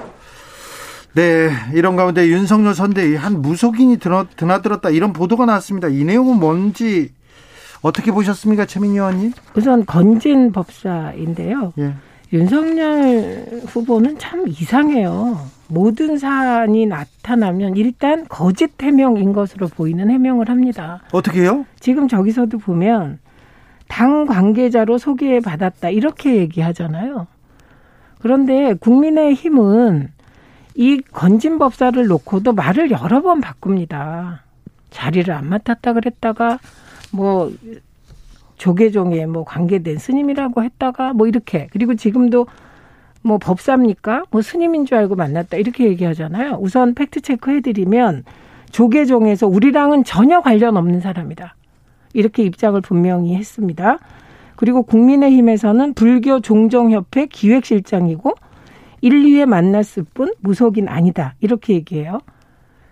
네, 1.14 1.50
이런 1.74 1.96
가운데 1.96 2.28
윤석열 2.28 2.72
선대위 2.74 3.16
한 3.16 3.42
무속인이 3.42 3.98
드나, 3.98 4.24
드나들었다 4.36 4.90
이런 4.90 5.12
보도가 5.12 5.44
나왔습니다. 5.46 5.88
이 5.88 6.04
내용은 6.04 6.38
뭔지 6.38 7.10
어떻게 7.82 8.12
보셨습니까, 8.12 8.66
최민희 8.66 8.94
의원님? 8.94 9.32
우선 9.56 9.86
건진 9.86 10.52
법사인데요. 10.52 11.72
예. 11.78 11.94
윤석열 12.32 13.62
후보는 13.66 14.18
참 14.18 14.46
이상해요. 14.46 15.38
모든 15.68 16.16
사안이 16.18 16.86
나타나면 16.86 17.76
일단 17.76 18.26
거짓 18.28 18.70
해명인 18.80 19.32
것으로 19.32 19.68
보이는 19.68 20.10
해명을 20.10 20.48
합니다. 20.48 21.00
어떻게요? 21.12 21.64
지금 21.78 22.06
저기서도 22.06 22.58
보면 22.58 23.18
당 23.88 24.26
관계자로 24.26 24.98
소개받았다 24.98 25.90
이렇게 25.90 26.36
얘기하잖아요. 26.36 27.26
그런데 28.20 28.74
국민의힘은 28.74 30.08
이 30.76 31.00
건진 31.12 31.58
법사를 31.58 32.06
놓고도 32.06 32.52
말을 32.52 32.90
여러 32.90 33.22
번 33.22 33.40
바꿉니다. 33.40 34.44
자리를 34.90 35.32
안 35.34 35.48
맡았다 35.48 35.92
그랬다가 35.94 36.58
뭐 37.12 37.52
조계종에 38.56 39.26
뭐 39.26 39.44
관계된 39.44 39.98
스님이라고 39.98 40.62
했다가 40.62 41.14
뭐 41.14 41.26
이렇게 41.26 41.68
그리고 41.72 41.94
지금도 41.94 42.46
뭐 43.22 43.38
법사입니까? 43.38 44.24
뭐 44.30 44.42
스님인 44.42 44.86
줄 44.86 44.98
알고 44.98 45.16
만났다 45.16 45.56
이렇게 45.56 45.84
얘기하잖아요. 45.86 46.58
우선 46.60 46.94
팩트 46.94 47.20
체크 47.20 47.50
해드리면 47.50 48.24
조계종에서 48.70 49.46
우리랑은 49.46 50.04
전혀 50.04 50.40
관련 50.40 50.76
없는 50.76 51.00
사람이다. 51.00 51.54
이렇게 52.12 52.42
입장을 52.42 52.80
분명히 52.80 53.34
했습니다. 53.34 53.98
그리고 54.56 54.82
국민의힘에서는 54.82 55.94
불교 55.94 56.40
종정협회 56.40 57.26
기획실장이고 57.26 58.34
1, 59.00 59.10
2회 59.10 59.46
만났을 59.46 60.04
뿐 60.12 60.32
무속인 60.40 60.88
아니다. 60.88 61.34
이렇게 61.40 61.74
얘기해요. 61.74 62.20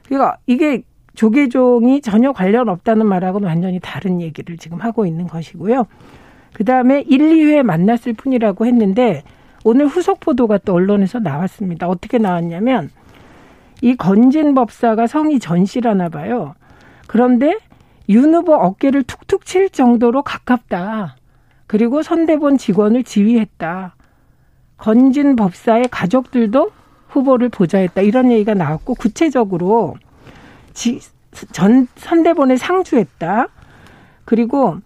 그러니까 0.06 0.38
이게 0.46 0.82
조계종이 1.18 2.00
전혀 2.00 2.30
관련 2.30 2.68
없다는 2.68 3.04
말하고는 3.04 3.48
완전히 3.48 3.80
다른 3.82 4.20
얘기를 4.20 4.56
지금 4.56 4.78
하고 4.78 5.04
있는 5.04 5.26
것이고요. 5.26 5.84
그 6.52 6.64
다음에 6.64 7.00
1, 7.00 7.18
2회 7.18 7.64
만났을 7.64 8.12
뿐이라고 8.12 8.66
했는데 8.66 9.24
오늘 9.64 9.88
후속 9.88 10.20
보도가 10.20 10.58
또 10.58 10.74
언론에서 10.74 11.18
나왔습니다. 11.18 11.88
어떻게 11.88 12.18
나왔냐면 12.18 12.90
이 13.82 13.96
건진 13.96 14.54
법사가 14.54 15.08
성이 15.08 15.40
전 15.40 15.64
씨라나 15.64 16.08
봐요. 16.08 16.54
그런데 17.08 17.58
윤 18.08 18.32
후보 18.32 18.54
어깨를 18.54 19.02
툭툭 19.02 19.44
칠 19.44 19.70
정도로 19.70 20.22
가깝다. 20.22 21.16
그리고 21.66 22.04
선대본 22.04 22.58
직원을 22.58 23.02
지휘했다. 23.02 23.96
건진 24.76 25.34
법사의 25.34 25.88
가족들도 25.90 26.70
후보를 27.08 27.48
보좌했다. 27.48 28.02
이런 28.02 28.30
얘기가 28.30 28.54
나왔고 28.54 28.94
구체적으로 28.94 29.96
지, 30.78 31.00
전 31.50 31.88
선대본에 31.96 32.56
상주했다. 32.56 33.48
그리고 34.24 34.76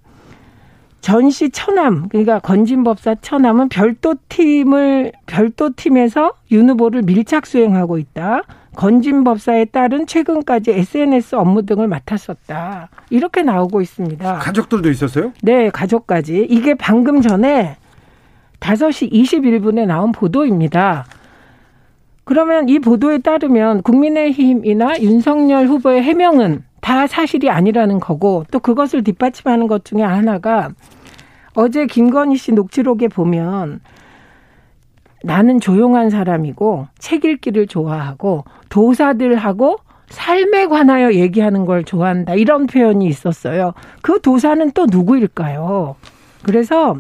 전시 1.03 1.51
처남 1.51 2.09
그러니까 2.09 2.39
건진법사 2.39 3.17
처남은 3.17 3.69
별도 3.69 4.15
팀을 4.31 5.13
별도 5.27 5.71
팀에서 5.77 6.33
윤 6.51 6.71
후보를 6.71 7.03
밀착 7.03 7.45
수행하고 7.45 7.99
있다. 7.99 8.43
건진법사에 8.75 9.67
따른 9.67 10.07
최근까지 10.07 10.71
SNS 10.71 11.35
업무 11.35 11.67
등을 11.67 11.89
맡았었다. 11.89 12.89
이렇게 13.11 13.43
나오고 13.43 13.83
있습니다. 13.83 14.39
가족들도 14.39 14.89
있었어요? 14.89 15.33
네, 15.43 15.69
가족까지. 15.69 16.47
이게 16.49 16.73
방금 16.73 17.21
전에 17.21 17.77
5시 18.61 19.13
21분에 19.13 19.85
나온 19.85 20.11
보도입니다. 20.13 21.05
그러면 22.25 22.69
이 22.69 22.79
보도에 22.79 23.19
따르면 23.19 23.83
국민의힘이나 23.83 25.01
윤석열 25.01 25.67
후보의 25.67 26.03
해명은 26.03 26.65
다 26.81 27.07
사실이 27.07 27.51
아니라는 27.51 28.01
거고 28.01 28.45
또 28.51 28.59
그것을 28.59 29.05
뒷받침하는 29.05 29.67
것 29.67 29.85
중에 29.85 30.03
하나가 30.03 30.71
어제 31.55 31.87
김건희 31.87 32.37
씨 32.37 32.53
녹취록에 32.53 33.09
보면 33.09 33.81
나는 35.25 35.61
조용한 35.61 36.11
사람이고 36.11 36.89
책 36.99 37.25
읽기를 37.25 37.67
좋아하고 37.67 38.45
도사들하고 38.69 39.77
삶에 40.09 40.67
관하여 40.67 41.13
얘기하는 41.15 41.65
걸 41.65 41.85
좋아한다. 41.85 42.35
이런 42.35 42.67
표현이 42.67 43.07
있었어요. 43.07 43.73
그 44.03 44.21
도사는 44.21 44.73
또 44.73 44.87
누구일까요? 44.91 45.97
그래서 46.43 46.97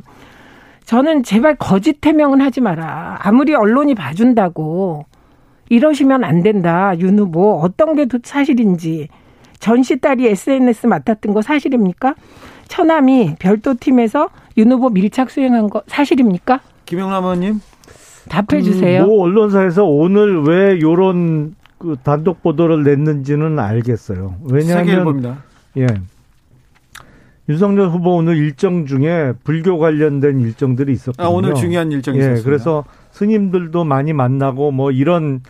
저는 0.85 1.23
제발 1.23 1.57
거짓 1.57 2.05
해명은 2.05 2.41
하지 2.41 2.61
마라. 2.61 3.19
아무리 3.21 3.55
언론이 3.55 3.95
봐준다고 3.95 5.05
이러시면 5.73 6.23
안 6.23 6.43
된다. 6.43 6.93
윤 6.99 7.19
후보 7.19 7.59
어떤 7.63 7.97
게 7.97 8.07
사실인지 8.23 9.09
전시 9.59 9.99
딸이 9.99 10.27
SNS 10.27 10.87
맡았던 10.87 11.33
거 11.33 11.41
사실입니까? 11.41 12.15
처남이 12.69 13.37
별도 13.39 13.73
팀에서 13.81 14.29
윤 14.59 14.71
후보 14.71 14.91
밀착 14.91 15.31
수행한 15.31 15.71
거 15.71 15.83
사실입니까? 15.87 16.61
김영남 16.85 17.25
의원님 17.25 17.61
답해 18.29 18.61
주세요. 18.61 19.07
그모 19.07 19.23
언론사에서 19.23 19.85
오늘 19.85 20.43
왜 20.43 20.79
요런 20.79 21.55
그 21.79 21.97
단독 22.03 22.43
보도를 22.43 22.83
냈는지는 22.83 23.59
알겠어요. 23.59 24.35
왜냐하면 24.51 25.39
예. 25.79 25.87
윤석열 27.49 27.89
후보 27.89 28.17
오늘 28.17 28.37
일정 28.37 28.85
중에 28.85 29.33
불교 29.43 29.79
관련된 29.79 30.39
일정들이 30.39 30.93
있었거든요. 30.93 31.27
아, 31.27 31.31
오늘 31.31 31.55
중요한 31.55 31.91
일정이 31.91 32.19
예, 32.19 32.21
있었습니다. 32.21 32.45
그래서 32.45 32.85
스님들도 33.11 33.85
많이 33.85 34.13
만나고 34.13 34.71
뭐 34.71 34.91
이런 34.91 35.41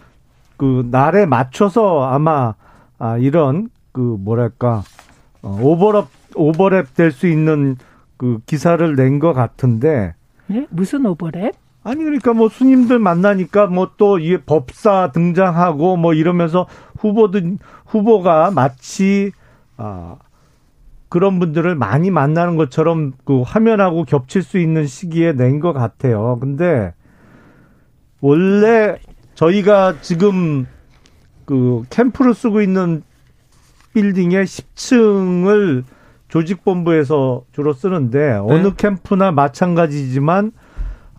그 0.62 0.87
날에 0.92 1.27
맞춰서 1.27 2.05
아마 2.05 2.55
아 2.96 3.18
이런 3.18 3.68
그 3.90 3.98
뭐랄까 4.20 4.85
어, 5.42 5.59
오버랩 5.61 6.07
오버랩 6.37 6.94
될 6.94 7.11
수 7.11 7.27
있는 7.27 7.75
그 8.16 8.38
기사를 8.46 8.94
낸 8.94 9.18
것 9.18 9.33
같은데. 9.33 10.14
네? 10.46 10.68
무슨 10.70 11.03
오버랩? 11.03 11.55
아니 11.83 12.05
그러니까 12.05 12.33
뭐 12.33 12.48
스님들 12.48 13.01
만나니까 13.01 13.66
뭐 13.66 13.96
또 13.96 14.20
이 14.20 14.37
법사 14.38 15.11
등장하고 15.12 15.96
뭐 15.96 16.14
이러면서 16.14 16.68
후보들 17.01 17.59
후보가 17.87 18.53
마치 18.53 19.33
아 19.77 20.14
그런 21.09 21.40
분들을 21.40 21.75
많이 21.75 22.12
만나는 22.12 22.55
것처럼 22.55 23.14
그 23.25 23.42
화면하고 23.42 24.05
겹칠 24.05 24.44
수 24.44 24.59
있는 24.59 24.87
시기에 24.87 25.33
낸 25.33 25.59
것 25.59 25.72
같아요. 25.72 26.38
근데 26.40 26.94
원래 28.20 28.98
저희가 29.42 29.96
지금 30.02 30.68
그 31.46 31.83
캠프를 31.90 32.33
쓰고 32.33 32.62
있는 32.62 33.02
빌딩의 33.92 34.44
10층을 34.44 35.83
조직본부에서 36.28 37.42
주로 37.50 37.72
쓰는데 37.72 38.18
네. 38.18 38.33
어느 38.35 38.74
캠프나 38.76 39.33
마찬가지지만 39.33 40.52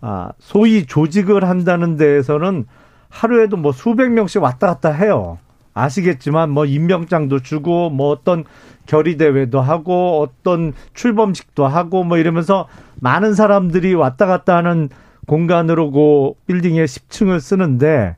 아, 0.00 0.32
소위 0.38 0.86
조직을 0.86 1.46
한다는 1.46 1.96
데에서는 1.96 2.64
하루에도 3.10 3.58
뭐 3.58 3.72
수백 3.72 4.10
명씩 4.10 4.42
왔다 4.42 4.68
갔다 4.68 4.90
해요. 4.90 5.36
아시겠지만 5.74 6.48
뭐 6.48 6.64
임명장도 6.64 7.40
주고 7.40 7.90
뭐 7.90 8.08
어떤 8.08 8.44
결의 8.86 9.18
대회도 9.18 9.60
하고 9.60 10.22
어떤 10.22 10.72
출범식도 10.94 11.66
하고 11.66 12.04
뭐 12.04 12.16
이러면서 12.16 12.68
많은 13.00 13.34
사람들이 13.34 13.92
왔다 13.92 14.24
갔다 14.24 14.56
하는 14.56 14.88
공간으로 15.26 15.90
고 15.90 16.36
빌딩의 16.46 16.86
10층을 16.86 17.40
쓰는데 17.40 18.16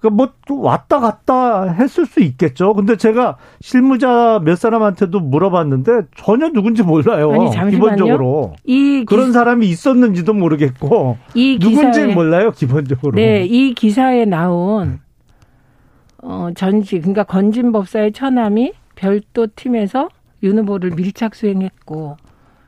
그러니까 0.00 0.32
뭐 0.46 0.60
왔다 0.60 1.00
갔다 1.00 1.64
했을 1.64 2.06
수 2.06 2.20
있겠죠. 2.20 2.72
근데 2.74 2.96
제가 2.96 3.36
실무자 3.60 4.40
몇 4.44 4.56
사람한테도 4.56 5.20
물어봤는데 5.20 6.02
전혀 6.16 6.50
누군지 6.50 6.82
몰라요. 6.82 7.32
아니, 7.32 7.50
잠시만요. 7.50 7.96
기본적으로 7.96 8.54
이 8.64 9.04
그런 9.06 9.26
기... 9.26 9.32
사람이 9.32 9.68
있었는지도 9.68 10.34
모르겠고 10.34 11.18
이 11.34 11.58
누군지 11.60 12.06
몰라요. 12.06 12.52
기본적으로. 12.52 13.16
네, 13.16 13.44
이 13.44 13.74
기사에 13.74 14.24
나온 14.24 15.00
어 16.22 16.50
전직 16.54 17.00
그러니까 17.00 17.24
건진 17.24 17.72
법사의 17.72 18.12
처남이 18.12 18.72
별도 18.94 19.48
팀에서 19.54 20.08
윤 20.42 20.58
후보를 20.58 20.90
밀착 20.90 21.34
수행했고 21.34 22.16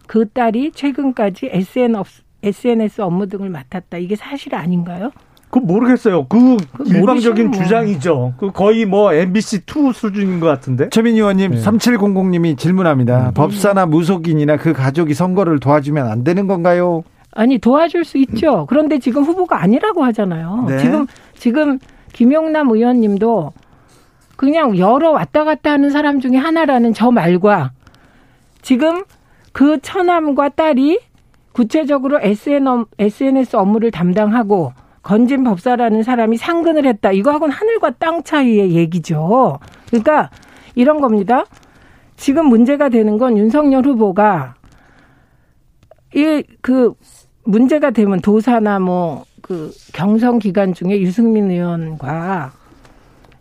그 0.06 0.28
딸이 0.28 0.72
최근까지 0.72 1.50
SN 1.52 1.94
SNS 2.42 3.00
업무 3.02 3.26
등을 3.26 3.50
맡았다. 3.50 3.98
이게 3.98 4.16
사실 4.16 4.54
아닌가요? 4.54 5.10
그 5.50 5.58
모르겠어요. 5.58 6.26
그 6.28 6.56
일방적인 6.86 7.50
뭐. 7.50 7.60
주장이죠. 7.60 8.34
그 8.38 8.52
거의 8.52 8.86
뭐 8.86 9.12
MBC 9.12 9.62
2 9.66 9.92
수준인 9.92 10.38
것 10.38 10.46
같은데. 10.46 10.88
최민 10.90 11.16
의원님, 11.16 11.50
네. 11.52 11.60
3700님이 11.60 12.56
질문합니다. 12.56 13.28
음. 13.30 13.34
법사나 13.34 13.86
무속인이나 13.86 14.56
그 14.56 14.72
가족이 14.72 15.12
선거를 15.12 15.58
도와주면 15.58 16.06
안 16.06 16.22
되는 16.22 16.46
건가요? 16.46 17.02
아니 17.32 17.58
도와줄 17.58 18.04
수 18.04 18.18
있죠. 18.18 18.66
그런데 18.68 18.98
지금 18.98 19.22
후보가 19.24 19.60
아니라고 19.62 20.04
하잖아요. 20.04 20.66
네. 20.68 20.78
지금 20.78 21.06
지금 21.34 21.78
김용남 22.12 22.70
의원님도 22.70 23.52
그냥 24.36 24.78
여러 24.78 25.10
왔다 25.10 25.44
갔다 25.44 25.72
하는 25.72 25.90
사람 25.90 26.20
중에 26.20 26.36
하나라는 26.36 26.92
저 26.92 27.10
말과 27.10 27.72
지금 28.62 29.04
그 29.52 29.80
처남과 29.80 30.50
딸이 30.50 30.98
구체적으로 31.52 32.20
SNS 32.22 33.56
업무를 33.56 33.90
담당하고 33.90 34.72
건진 35.02 35.44
법사라는 35.44 36.02
사람이 36.02 36.36
상근을 36.36 36.86
했다. 36.86 37.12
이거하고는 37.12 37.54
하늘과 37.54 37.92
땅 37.92 38.22
차이의 38.22 38.72
얘기죠. 38.74 39.58
그러니까 39.88 40.30
이런 40.74 41.00
겁니다. 41.00 41.44
지금 42.16 42.46
문제가 42.46 42.88
되는 42.88 43.18
건 43.18 43.38
윤석열 43.38 43.84
후보가 43.86 44.54
이 46.14 46.42
그 46.60 46.94
문제가 47.44 47.90
되면 47.90 48.20
도사나 48.20 48.78
뭐 48.78 49.24
그 49.42 49.72
경선 49.92 50.38
기간 50.38 50.74
중에 50.74 51.00
유승민 51.00 51.50
의원과 51.50 52.52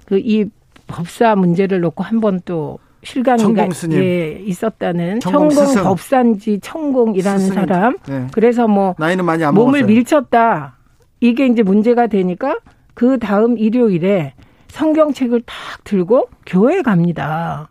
그 0.06 0.18
이 0.18 0.46
법사 0.88 1.36
문제를 1.36 1.82
놓고 1.82 2.04
한번 2.04 2.42
또 2.46 2.80
실감이가 3.04 3.68
예, 3.94 4.42
있었다는 4.44 5.20
천공, 5.20 5.50
천공 5.50 5.84
법산지 5.84 6.60
천공이라는 6.62 7.40
스승. 7.40 7.54
사람. 7.56 7.98
네. 8.08 8.28
그래서 8.32 8.68
뭐 8.68 8.96
나이는 8.98 9.24
많이 9.26 9.44
안 9.44 9.54
몸을 9.54 9.82
먹었어요. 9.82 9.88
밀쳤다. 9.88 10.76
이게 11.22 11.48
이제 11.48 11.64
문제가 11.64 12.08
되니까 12.08 12.58
그 12.94 13.20
다음 13.20 13.58
일요일에 13.58 14.34
성경책을 14.68 15.42
탁 15.46 15.84
들고 15.84 16.30
교회에 16.46 16.82
갑니다. 16.82 17.70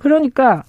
그러니까 0.00 0.64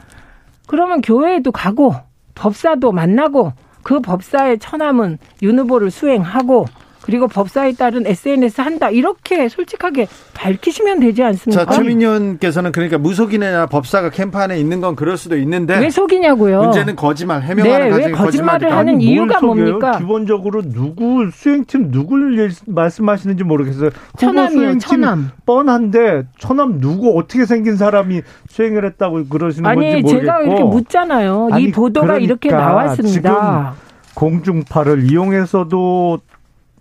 그러면 0.68 1.02
교회에도 1.02 1.52
가고 1.52 1.94
법사도 2.36 2.92
만나고 2.92 3.54
그 3.84 4.00
법사의 4.00 4.60
처남은 4.60 5.18
윤 5.44 5.60
후보를 5.60 5.92
수행하고 5.92 6.66
그리고 7.06 7.28
법사에 7.28 7.74
따른 7.74 8.08
SNS 8.08 8.62
한다 8.62 8.90
이렇게 8.90 9.48
솔직하게 9.48 10.08
밝히시면 10.34 11.02
되지 11.02 11.22
않습니까? 11.22 11.66
자, 11.66 11.72
최민 11.72 12.02
의원께서는 12.02 12.72
그러니까 12.72 12.98
무속인이나 12.98 13.68
법사가 13.68 14.10
캠프 14.10 14.40
안에 14.40 14.58
있는 14.60 14.82
건 14.82 14.96
그럴 14.96 15.16
수도 15.16 15.38
있는데 15.38 15.78
왜 15.78 15.92
속이냐고요? 15.92 16.64
문제는 16.64 16.96
거짓말 16.96 17.44
해명하는 17.44 17.92
네, 17.92 18.06
왜 18.08 18.12
거짓말을 18.12 18.72
하는 18.72 19.02
이유가 19.02 19.40
뭡니까? 19.40 20.00
기본적으로 20.00 20.64
누구 20.64 21.30
수행팀 21.32 21.92
누굴 21.92 22.50
말씀하시는지 22.66 23.44
모르겠어요. 23.44 23.92
처남이요, 24.18 24.80
처남. 24.80 25.30
뻔한데 25.46 26.24
처남 26.40 26.80
누구 26.82 27.18
어떻게 27.20 27.46
생긴 27.46 27.78
사람이 27.78 28.24
수행을 28.50 28.84
했다고 28.84 29.26
그러시는 29.26 29.70
아니, 29.70 29.92
건지 29.92 30.02
모르겠고. 30.02 30.22
제가 30.22 30.42
이렇게 30.42 30.64
묻잖아요. 30.64 31.50
아니, 31.52 31.64
이 31.66 31.72
보도가 31.72 32.08
그러니까 32.08 32.26
이렇게 32.26 32.50
나왔습니다. 32.50 33.76
공중파를 34.16 35.12
이용해서도 35.12 36.20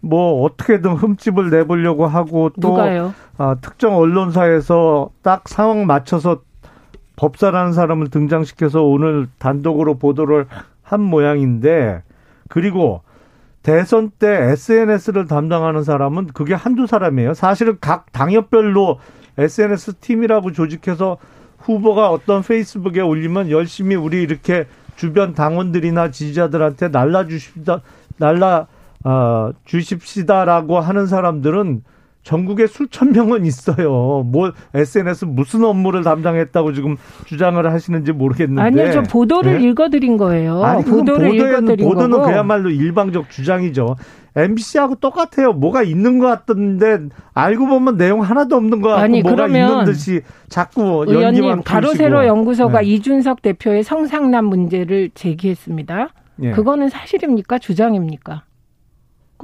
뭐 0.04 0.42
어떻게든 0.44 0.92
흠집을 0.92 1.50
내보려고 1.50 2.06
하고 2.06 2.50
또 2.60 2.78
아, 3.38 3.56
특정 3.60 3.96
언론사에서 3.96 5.10
딱 5.22 5.48
상황 5.48 5.86
맞춰서 5.86 6.42
법사라는 7.16 7.72
사람을 7.72 8.10
등장시켜서 8.10 8.82
오늘 8.82 9.28
단독으로 9.38 9.94
보도를 9.98 10.46
한 10.82 11.00
모양인데 11.00 12.02
그리고 12.48 13.02
대선 13.62 14.10
때 14.10 14.50
SNS를 14.52 15.26
담당하는 15.26 15.84
사람은 15.84 16.28
그게 16.34 16.52
한두 16.52 16.86
사람이에요. 16.86 17.32
사실은 17.32 17.78
각 17.80 18.12
당협별로 18.12 18.98
SNS 19.38 19.94
팀이라고 19.94 20.52
조직해서 20.52 21.16
후보가 21.58 22.10
어떤 22.10 22.42
페이스북에 22.42 23.00
올리면 23.00 23.50
열심히 23.50 23.96
우리 23.96 24.22
이렇게 24.22 24.66
주변 24.96 25.34
당원들이나 25.34 26.10
지지자들한테 26.10 26.88
날라주십다 26.88 27.80
날라 28.18 28.66
어, 29.04 29.50
주십시다라고 29.64 30.80
하는 30.80 31.06
사람들은 31.06 31.82
전국에 32.24 32.66
수천 32.66 33.12
명은 33.12 33.44
있어요. 33.44 34.22
뭐 34.24 34.52
SNS 34.72 35.26
무슨 35.26 35.62
업무를 35.62 36.02
담당했다고 36.02 36.72
지금 36.72 36.96
주장을 37.26 37.64
하시는지 37.70 38.12
모르겠는데. 38.12 38.62
아니요, 38.62 38.92
저 38.92 39.02
보도를 39.02 39.60
네? 39.60 39.68
읽어드린 39.68 40.16
거예요. 40.16 40.64
아니, 40.64 40.84
보도를 40.84 41.34
읽어드린 41.34 41.86
보도는 41.86 42.16
거고. 42.16 42.30
그야말로 42.30 42.70
일방적 42.70 43.28
주장이죠. 43.28 43.96
MBC하고 44.36 44.96
똑같아요. 44.96 45.52
뭐가 45.52 45.82
있는 45.82 46.18
것 46.18 46.26
같던데 46.26 47.08
알고 47.34 47.66
보면 47.66 47.98
내용 47.98 48.22
하나도 48.22 48.56
없는 48.56 48.80
것 48.80 48.88
같고 48.88 49.02
아니, 49.02 49.22
뭐가 49.22 49.46
있는 49.46 49.84
듯이 49.84 50.22
자꾸 50.48 51.06
연기만 51.08 51.62
가로세로 51.62 52.26
연구소가 52.26 52.80
네. 52.80 52.86
이준석 52.86 53.42
대표의 53.42 53.84
성상남 53.84 54.46
문제를 54.46 55.10
제기했습니다. 55.14 56.08
네. 56.36 56.50
그거는 56.50 56.88
사실입니까? 56.88 57.58
주장입니까? 57.58 58.42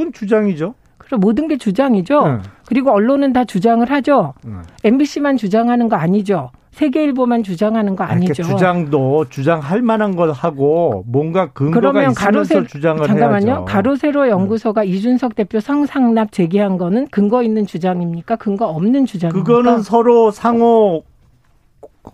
그건 0.01 0.13
주장이죠. 0.15 0.75
그럼 0.97 1.21
모든 1.21 1.47
게 1.47 1.59
주장이죠. 1.59 2.27
네. 2.27 2.39
그리고 2.67 2.91
언론은 2.91 3.35
다 3.35 3.45
주장을 3.45 3.89
하죠. 3.91 4.33
네. 4.45 4.53
MBC만 4.85 5.37
주장하는 5.37 5.89
거 5.91 5.97
아니죠. 5.97 6.51
세계일보만 6.71 7.43
주장하는 7.43 7.97
거 7.97 8.05
아니죠. 8.05 8.43
주장도 8.45 9.27
주장할 9.29 9.83
만한 9.83 10.17
걸 10.17 10.31
하고 10.31 11.05
뭔가 11.07 11.51
근거가 11.53 11.81
그러면 11.81 12.15
가로세, 12.15 12.65
주장을 12.65 13.05
잠깐만요. 13.07 13.47
해야죠. 13.47 13.65
가로세로 13.67 14.29
연구소가 14.29 14.83
음. 14.83 14.87
이준석 14.87 15.35
대표 15.35 15.61
성상납 15.61 16.33
제기한 16.33 16.79
거는 16.79 17.09
근거 17.09 17.43
있는 17.43 17.67
주장입니까? 17.67 18.37
근거 18.37 18.69
없는 18.69 19.05
주장입니까? 19.05 19.45
그거는 19.45 19.83
서로 19.83 20.31
상호 20.31 21.03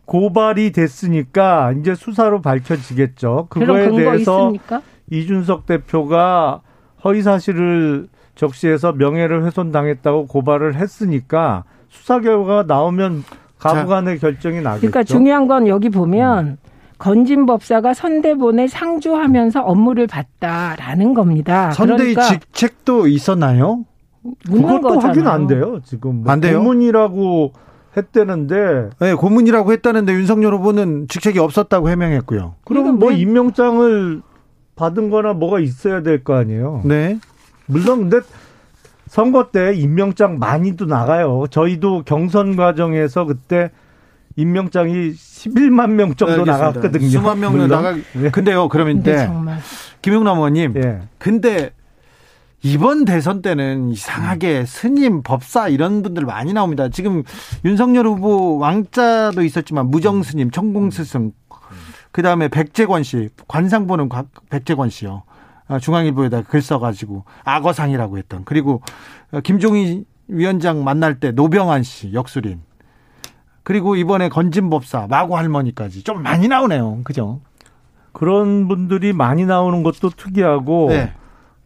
고발이 0.07 0.72
됐으니까 0.72 1.72
이제 1.79 1.94
수사로 1.94 2.40
밝혀지겠죠. 2.40 3.46
그거에 3.51 3.90
대해서 3.90 4.51
있습니까? 4.51 4.83
이준석 5.11 5.66
대표가 5.66 6.62
허위 7.07 7.23
사실을 7.23 8.09
적시해서 8.35 8.92
명예를 8.92 9.45
훼손당했다고 9.45 10.27
고발을 10.27 10.75
했으니까 10.75 11.64
수사 11.88 12.21
결과가 12.21 12.64
나오면 12.66 13.23
가부간의 13.59 14.19
결정이 14.19 14.61
나겠죠. 14.61 14.81
그러니까 14.81 15.05
중요한 15.05 15.47
건 15.47 15.66
여기 15.69 15.88
보면 15.88 16.47
음. 16.47 16.57
건진 16.99 17.47
법사가 17.47 17.95
선대본에 17.95 18.66
상주하면서 18.66 19.62
업무를 19.62 20.07
봤다라는 20.07 21.14
겁니다. 21.14 21.71
선대의 21.71 22.14
그러니까 22.14 22.23
직책도 22.25 23.07
있었나요? 23.07 23.85
그것도 24.47 24.81
거잖아요. 24.83 25.09
확인 25.09 25.27
안 25.29 25.47
돼요. 25.47 25.79
지금 25.85 26.23
뭐 26.23 26.33
안 26.33 26.40
돼요? 26.40 26.59
고문이라고 26.59 27.53
했다는데. 27.97 28.90
네, 28.99 29.14
고문이라고 29.14 29.73
했다는데 29.73 30.12
윤석열 30.12 30.55
후보는 30.55 31.07
직책이 31.09 31.38
없었다고 31.38 31.88
해명했고요. 31.90 32.55
그럼 32.64 32.99
뭐 32.99 33.12
임명장을 33.12 34.23
받은 34.77 35.11
거나 35.11 35.33
뭐가 35.33 35.59
있어야 35.61 36.03
될 36.03 36.23
거 36.23 36.35
아니에요. 36.35 36.83
네. 36.85 37.19
물론 37.67 38.09
근데 38.09 38.21
선거 39.09 39.51
때 39.51 39.75
임명장 39.75 40.39
많이도 40.39 40.87
나가요. 40.87 41.47
저희도 41.51 42.03
경선 42.05 42.57
과정에서 42.57 43.25
그때 43.25 43.71
임명장이 44.37 45.12
11만 45.12 45.93
명 45.93 46.15
정도 46.15 46.45
네, 46.45 46.51
나갔거든요. 46.51 47.09
수만 47.09 47.41
명은 47.41 47.69
나가. 47.69 47.95
네. 48.12 48.31
근데요, 48.31 48.69
그러면 48.69 49.03
네, 49.03 49.27
김용남 50.03 50.37
의원님. 50.37 50.75
네. 50.75 51.01
근데 51.19 51.71
이번 52.62 53.05
대선 53.05 53.43
때는 53.43 53.91
이상하게 53.91 54.61
음. 54.61 54.67
스님, 54.67 55.23
법사 55.23 55.69
이런 55.69 56.03
분들 56.03 56.25
많이 56.25 56.53
나옵니다. 56.53 56.89
지금 56.89 57.23
윤석열 57.65 58.07
후보 58.07 58.59
왕자도 58.59 59.43
있었지만 59.43 59.87
무정 59.91 60.23
스님, 60.23 60.51
천공 60.51 60.91
스승, 60.91 61.33
그 62.16 62.22
다음에 62.22 62.48
백재권 62.48 63.02
씨, 63.02 63.29
관상 63.46 63.87
보는 63.87 64.09
백재권 64.48 64.88
씨요. 64.88 65.24
어, 65.68 65.79
중앙일보에다 65.79 66.44
글 66.44 66.62
써가지고 66.62 67.24
악어상이라고 67.44 68.16
했던. 68.16 68.42
그리고 68.46 68.81
어, 69.33 69.40
김종희 69.40 70.07
위원장 70.26 70.83
만날 70.83 71.20
때 71.20 71.31
노병환 71.33 71.83
씨, 71.83 72.14
역술인. 72.14 72.62
그리고 73.64 73.96
이번에 73.96 74.31
건진법사, 74.31 75.09
마고 75.11 75.37
할머니까지 75.37 76.05
좀 76.05 76.22
많이 76.22 76.48
나오네요. 76.48 77.02
그죠? 77.05 77.42
그런 78.12 78.66
분들이 78.66 79.12
많이 79.12 79.44
나오는 79.44 79.83
것도 79.83 80.09
특이하고 80.09 80.87
네. 80.88 81.12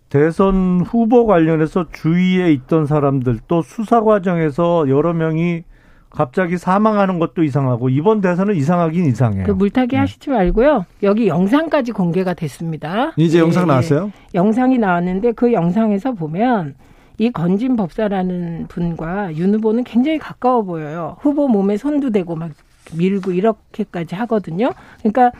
대선 0.08 0.80
후보 0.84 1.26
관련해서 1.26 1.86
주위에 1.92 2.52
있던 2.54 2.86
사람들 2.86 3.38
또 3.46 3.62
수사 3.62 4.00
과정에서 4.00 4.88
여러 4.88 5.12
명이 5.12 5.62
갑자기 6.10 6.58
사망하는 6.58 7.18
것도 7.18 7.44
이상하고 7.44 7.88
이번 7.88 8.20
대선은 8.20 8.56
이상하긴 8.56 9.06
이상해요. 9.06 9.46
그 9.46 9.52
물타기 9.52 9.94
네. 9.94 9.96
하시지 9.98 10.28
말고요. 10.28 10.84
여기 11.02 11.28
영상까지 11.28 11.92
공개가 11.92 12.34
됐습니다. 12.34 13.12
이제 13.16 13.38
네, 13.38 13.44
영상 13.44 13.66
나왔어요? 13.66 14.10
영상이 14.34 14.78
나왔는데 14.78 15.32
그 15.32 15.52
영상에서 15.52 16.12
보면 16.12 16.74
이 17.18 17.30
건진 17.30 17.76
법사라는 17.76 18.66
분과 18.68 19.36
윤 19.36 19.54
후보는 19.54 19.84
굉장히 19.84 20.18
가까워 20.18 20.62
보여요. 20.62 21.16
후보 21.20 21.48
몸에 21.48 21.76
손도 21.76 22.10
대고 22.10 22.34
막 22.34 22.50
밀고 22.96 23.32
이렇게까지 23.32 24.14
하거든요. 24.16 24.70
그러니까 24.98 25.30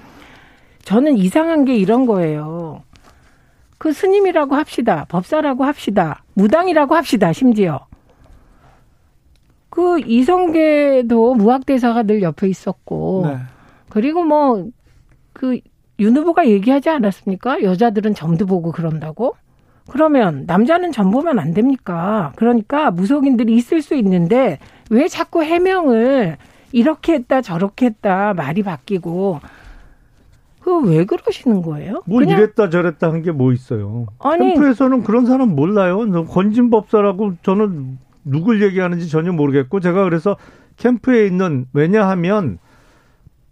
저는 0.83 1.17
이상한 1.17 1.65
게 1.65 1.77
이런 1.77 2.07
거예요. 2.07 2.83
그 3.79 3.93
스님이라고 3.93 4.55
합시다. 4.55 5.07
법사라고 5.09 5.65
합시다. 5.65 6.23
무당이라고 6.35 6.95
합시다. 6.95 7.33
심지어. 7.33 7.87
그 9.81 9.99
이성계도 10.01 11.37
무학대사가 11.37 12.03
늘 12.03 12.21
옆에 12.21 12.47
있었고. 12.49 13.25
네. 13.27 13.37
그리고 13.89 14.23
뭐, 14.23 14.69
그, 15.33 15.59
윤 15.99 16.15
후보가 16.17 16.47
얘기하지 16.49 16.91
않았습니까? 16.91 17.63
여자들은 17.63 18.15
점도 18.15 18.45
보고 18.45 18.73
그런다고? 18.73 19.37
그러면 19.89 20.45
남자는 20.47 20.93
점 20.93 21.11
보면 21.11 21.39
안 21.39 21.55
됩니까? 21.55 22.33
그러니까 22.37 22.91
무속인들이 22.91 23.55
있을 23.57 23.81
수 23.83 23.95
있는데 23.97 24.59
왜 24.91 25.09
자꾸 25.09 25.43
해명을 25.43 26.37
이렇게 26.73 27.15
했다 27.15 27.41
저렇게 27.41 27.87
했다 27.87 28.33
말이 28.35 28.63
바뀌고 28.63 29.41
그왜 30.61 31.07
그러시는 31.07 31.63
거예요? 31.63 32.03
뭐 32.07 32.23
이랬다 32.23 32.69
저랬다 32.71 33.11
한 33.11 33.23
게 33.23 33.33
뭐 33.33 33.53
있어요? 33.53 34.07
아니, 34.21 34.53
캠프에서는 34.55 35.03
그런 35.03 35.27
사람 35.27 35.57
몰라요. 35.57 36.25
건진법사라고 36.27 37.35
저는 37.43 37.99
누굴 38.31 38.63
얘기하는지 38.63 39.09
전혀 39.09 39.33
모르겠고 39.33 39.81
제가 39.81 40.05
그래서 40.05 40.37
캠프에 40.77 41.27
있는 41.27 41.67
왜냐하면 41.73 42.59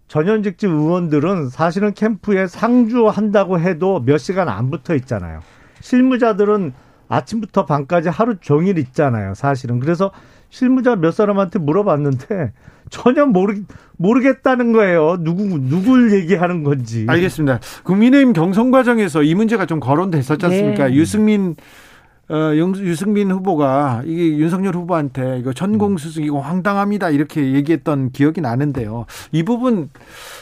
전현직직 0.06 0.70
의원들은 0.70 1.50
사실은 1.50 1.92
캠프에 1.92 2.46
상주한다고 2.46 3.60
해도 3.60 4.02
몇 4.04 4.18
시간 4.18 4.48
안 4.48 4.70
붙어 4.70 4.94
있잖아요. 4.94 5.40
실무자들은 5.80 6.72
아침부터 7.08 7.66
밤까지 7.66 8.08
하루 8.08 8.36
종일 8.40 8.78
있잖아요. 8.78 9.34
사실은 9.34 9.80
그래서 9.80 10.12
실무자 10.50 10.96
몇 10.96 11.10
사람한테 11.10 11.58
물어봤는데 11.58 12.52
전혀 12.90 13.26
모르, 13.26 13.54
모르겠다는 13.98 14.72
거예요. 14.72 15.16
누구, 15.20 15.44
누굴 15.58 16.12
얘기하는 16.14 16.62
건지. 16.62 17.04
알겠습니다. 17.06 17.60
국민의힘 17.82 18.32
경선 18.32 18.70
과정에서 18.70 19.22
이 19.22 19.34
문제가 19.34 19.66
좀 19.66 19.78
거론됐었지 19.80 20.44
않습니까? 20.46 20.88
네. 20.88 20.94
유승민 20.94 21.54
어, 22.30 22.52
유승민 22.54 23.30
후보가 23.30 24.02
이게 24.04 24.36
윤석열 24.36 24.74
후보한테 24.76 25.38
이거 25.38 25.54
전공수승 25.54 26.24
이거 26.24 26.40
황당합니다 26.40 27.08
이렇게 27.08 27.54
얘기했던 27.54 28.10
기억이 28.10 28.42
나는데요. 28.42 29.06
이 29.32 29.42
부분 29.42 29.88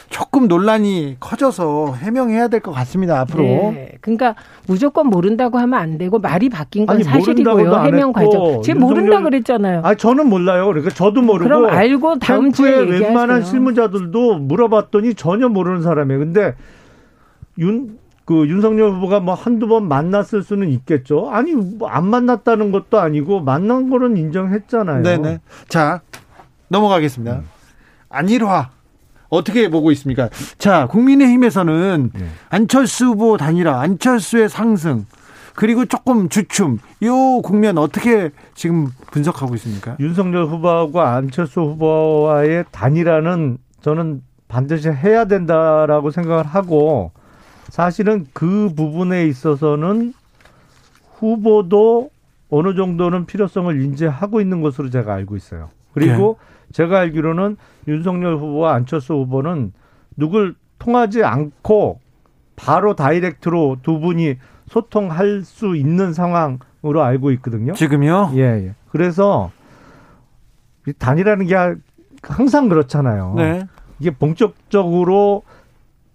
조금 0.09 0.49
논란이 0.49 1.15
커져서 1.21 1.93
해명해야 1.95 2.49
될 2.49 2.59
것 2.59 2.71
같습니다 2.71 3.21
앞으로. 3.21 3.43
네. 3.43 3.91
그러니까 4.01 4.35
무조건 4.67 5.07
모른다고 5.07 5.59
하면 5.59 5.79
안 5.79 5.97
되고 5.97 6.19
말이 6.19 6.49
바뀐 6.49 6.85
건 6.85 6.95
아니, 6.97 7.03
사실이고요. 7.05 7.73
해명 7.83 8.11
과정. 8.11 8.61
지금 8.63 8.81
모른다 8.81 9.21
그랬잖아요. 9.21 9.81
아 9.85 9.95
저는 9.95 10.27
몰라요. 10.27 10.65
그러니까 10.67 10.89
저도 10.93 11.21
모르고. 11.21 11.47
그럼 11.47 11.65
알고 11.67 12.19
다음 12.19 12.51
주에 12.51 12.79
웬만한 12.79 13.43
실무자들도 13.45 14.39
물어봤더니 14.39 15.13
전혀 15.15 15.47
모르는 15.47 15.83
사람이에요. 15.83 16.19
근데 16.19 16.55
윤 17.59 17.97
그 18.27 18.45
윤석열 18.49 18.91
후보가 18.91 19.21
뭐 19.21 19.35
한두 19.35 19.67
번 19.69 19.87
만났을 19.87 20.43
수는 20.43 20.67
있겠죠. 20.69 21.29
아니, 21.31 21.53
뭐 21.53 21.87
안 21.89 22.05
만났다는 22.05 22.73
것도 22.73 22.99
아니고 22.99 23.39
만난 23.39 23.89
거는 23.89 24.17
인정했잖아요. 24.17 25.01
네네. 25.01 25.39
자, 25.69 26.01
넘어가겠습니다. 26.67 27.37
음. 27.37 27.43
안일화. 28.09 28.69
어떻게 29.29 29.69
보고 29.69 29.91
있습니까? 29.91 30.29
자, 30.57 30.87
국민의힘에서는 30.87 32.11
네. 32.13 32.25
안철수 32.49 33.05
후보 33.05 33.37
단일화, 33.37 33.79
안철수의 33.79 34.49
상승, 34.49 35.05
그리고 35.55 35.85
조금 35.85 36.27
주춤, 36.27 36.79
요 37.03 37.41
국면 37.41 37.77
어떻게 37.77 38.31
지금 38.55 38.89
분석하고 39.11 39.55
있습니까? 39.55 39.95
윤석열 40.01 40.45
후보와 40.47 41.15
안철수 41.15 41.61
후보와의 41.61 42.65
단일화는 42.71 43.57
저는 43.81 44.21
반드시 44.49 44.89
해야 44.89 45.23
된다라고 45.25 46.11
생각을 46.11 46.45
하고 46.45 47.11
사실은 47.77 48.25
그 48.33 48.73
부분에 48.75 49.27
있어서는 49.27 50.11
후보도 51.13 52.09
어느 52.49 52.73
정도는 52.73 53.27
필요성을 53.27 53.79
인지하고 53.79 54.41
있는 54.41 54.61
것으로 54.61 54.89
제가 54.89 55.13
알고 55.13 55.35
있어요. 55.35 55.69
그리고 55.93 56.39
네. 56.39 56.73
제가 56.73 56.97
알기로는 57.01 57.55
윤석열 57.87 58.37
후보와 58.37 58.73
안철수 58.73 59.13
후보는 59.13 59.73
누굴 60.15 60.55
통하지 60.79 61.23
않고 61.23 61.99
바로 62.55 62.95
다이렉트로 62.95 63.77
두 63.83 63.99
분이 63.99 64.37
소통할 64.65 65.43
수 65.43 65.75
있는 65.75 66.13
상황으로 66.13 67.03
알고 67.03 67.29
있거든요. 67.33 67.73
지금요? 67.73 68.31
예, 68.37 68.41
예. 68.41 68.75
그래서 68.89 69.51
단이라는 70.97 71.45
게 71.45 71.55
항상 72.23 72.69
그렇잖아요. 72.69 73.35
네. 73.37 73.67
이게 73.99 74.09
본격적으로 74.09 75.43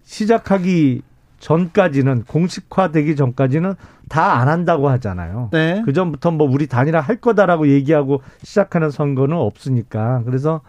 시작하기 0.03 1.03
전까지는 1.43 2.23
공식화되기 2.23 3.17
전까지는 3.17 3.75
다 4.09 4.33
안 4.33 4.47
한다고 4.47 4.89
하잖아요. 4.89 5.49
네. 5.51 5.81
그 5.85 5.91
전부터 5.91 6.31
뭐 6.31 6.47
우리 6.49 6.67
단일화 6.67 6.99
할 7.01 7.17
거다라고 7.17 7.67
얘기하고 7.67 8.21
시작하는 8.43 8.89
선거는 8.89 9.35
없으니까 9.35 10.23
그래서 10.25 10.61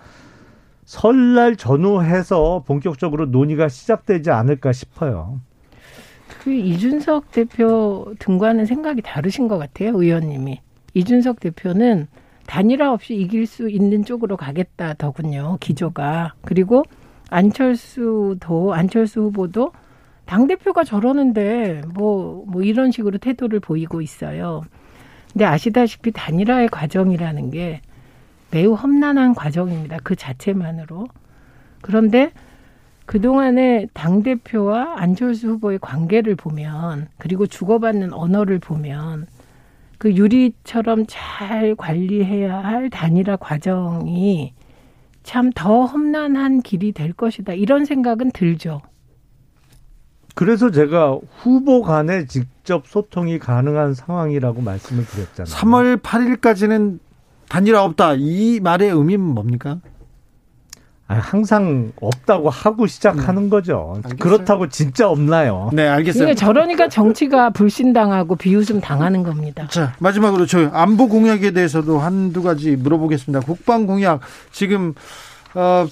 설날 0.84 1.56
전후해서 1.56 2.64
본격적으로 2.66 3.26
논의가 3.26 3.68
시작되지 3.68 4.30
않을까 4.30 4.72
싶어요. 4.72 5.40
그 6.42 6.52
이준석 6.52 7.30
대표 7.32 8.12
등과는 8.18 8.66
생각이 8.66 9.00
다르신 9.02 9.48
것 9.48 9.58
같아요, 9.58 9.90
의원님이. 9.94 10.60
이준석 10.94 11.40
대표는 11.40 12.08
단일화 12.46 12.92
없이 12.92 13.14
이길 13.14 13.46
수 13.46 13.70
있는 13.70 14.04
쪽으로 14.04 14.36
가겠다더군요, 14.36 15.58
기조가. 15.60 16.34
그리고 16.44 16.82
안철수도, 17.30 18.74
안철수 18.74 19.22
후보도 19.22 19.72
당 20.26 20.46
대표가 20.46 20.84
저러는데 20.84 21.82
뭐, 21.94 22.44
뭐 22.46 22.62
이런 22.62 22.90
식으로 22.90 23.18
태도를 23.18 23.60
보이고 23.60 24.00
있어요. 24.00 24.62
근데 25.32 25.44
아시다시피 25.44 26.12
단일화의 26.12 26.68
과정이라는 26.68 27.50
게 27.50 27.80
매우 28.50 28.74
험난한 28.74 29.34
과정입니다. 29.34 29.98
그 30.04 30.16
자체만으로. 30.16 31.08
그런데 31.82 32.30
그동안의 33.06 33.88
당대표와 33.92 34.94
안철수 34.96 35.48
후보의 35.48 35.78
관계를 35.80 36.36
보면, 36.36 37.08
그리고 37.18 37.46
주고받는 37.46 38.12
언어를 38.12 38.58
보면, 38.60 39.26
그 39.98 40.14
유리처럼 40.14 41.04
잘 41.08 41.74
관리해야 41.76 42.56
할 42.62 42.90
단일화 42.90 43.36
과정이 43.36 44.54
참 45.22 45.50
더 45.54 45.84
험난한 45.86 46.62
길이 46.62 46.92
될 46.92 47.12
것이다. 47.12 47.54
이런 47.54 47.84
생각은 47.84 48.30
들죠. 48.32 48.82
그래서 50.34 50.70
제가 50.70 51.18
후보 51.38 51.82
간에 51.82 52.26
직접 52.26 52.86
소통이 52.86 53.38
가능한 53.38 53.94
상황이라고 53.94 54.60
말씀을 54.62 55.06
드렸잖아요. 55.06 55.54
3월 55.54 56.02
8일까지는 56.02 56.98
단일화 57.48 57.84
없다. 57.84 58.14
이 58.18 58.58
말의 58.60 58.90
의미는 58.90 59.20
뭡니까? 59.20 59.78
아, 61.06 61.16
항상 61.16 61.92
없다고 62.00 62.48
하고 62.48 62.86
시작하는 62.86 63.44
네. 63.44 63.48
거죠. 63.50 63.92
알겠어요. 63.96 64.16
그렇다고 64.18 64.68
진짜 64.70 65.08
없나요? 65.08 65.70
네, 65.72 65.86
알겠어요. 65.86 66.34
저러니까 66.34 66.88
정치가 66.88 67.50
불신당하고 67.50 68.36
비웃음 68.36 68.80
당하는 68.80 69.22
겁니다. 69.22 69.68
자, 69.68 69.94
마지막으로 70.00 70.46
저 70.46 70.68
안보 70.70 71.08
공약에 71.08 71.50
대해서도 71.50 71.98
한두 71.98 72.42
가지 72.42 72.76
물어보겠습니다. 72.76 73.40
국방 73.40 73.86
공약 73.86 74.20
지금 74.50 74.94
어 75.54 75.86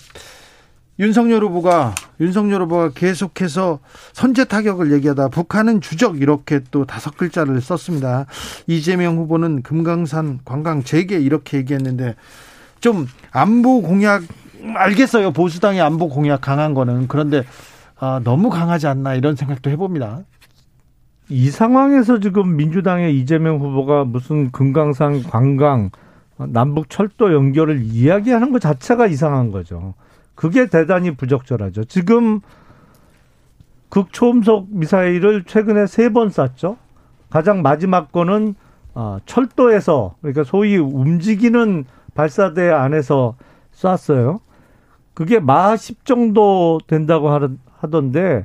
윤석열 0.99 1.43
후보가 1.45 1.95
윤석열 2.21 2.63
후보가 2.63 2.91
계속해서 2.91 3.81
선제 4.13 4.45
타격을 4.45 4.93
얘기하다 4.93 5.29
북한은 5.29 5.81
주적 5.81 6.21
이렇게 6.21 6.61
또 6.71 6.85
다섯 6.85 7.17
글자를 7.17 7.61
썼습니다. 7.61 8.27
이재명 8.67 9.17
후보는 9.17 9.63
금강산 9.63 10.41
관광 10.45 10.83
재개 10.83 11.19
이렇게 11.19 11.59
얘기했는데 11.59 12.15
좀 12.81 13.07
안보 13.31 13.81
공약 13.81 14.23
알겠어요. 14.75 15.33
보수당의 15.33 15.81
안보 15.81 16.09
공약 16.09 16.41
강한 16.43 16.75
거는 16.75 17.09
그런데 17.09 17.43
아, 17.99 18.21
너무 18.23 18.51
강하지 18.51 18.87
않나 18.87 19.15
이런 19.15 19.35
생각도 19.35 19.71
해봅니다. 19.71 20.21
이 21.29 21.51
상황에서 21.51 22.21
지금 22.21 22.57
민주당의 22.57 23.19
이재명 23.19 23.59
후보가 23.59 24.05
무슨 24.05 24.51
금강산 24.51 25.23
관광 25.23 25.91
남북 26.37 26.91
철도 26.91 27.33
연결을 27.33 27.81
이야기하는 27.83 28.53
것 28.53 28.61
자체가 28.61 29.07
이상한 29.07 29.51
거죠. 29.51 29.95
그게 30.43 30.67
대단히 30.67 31.13
부적절하죠. 31.13 31.85
지금 31.85 32.41
극초음속 33.91 34.67
미사일을 34.71 35.45
최근에 35.45 35.87
세 35.87 36.09
번 36.09 36.31
쐈죠. 36.31 36.79
가장 37.31 37.63
마지막 37.63 38.11
거는 38.11 38.57
어, 38.93 39.19
철도에서 39.25 40.17
그러니까 40.21 40.43
소위 40.43 40.77
움직이는 40.79 41.85
발사대 42.17 42.71
안에서 42.71 43.37
쐈어요. 43.71 44.41
그게 45.15 45.39
마 45.39 45.77
10 45.77 46.05
정도 46.05 46.81
된다고 46.89 47.31
하던데 47.79 48.45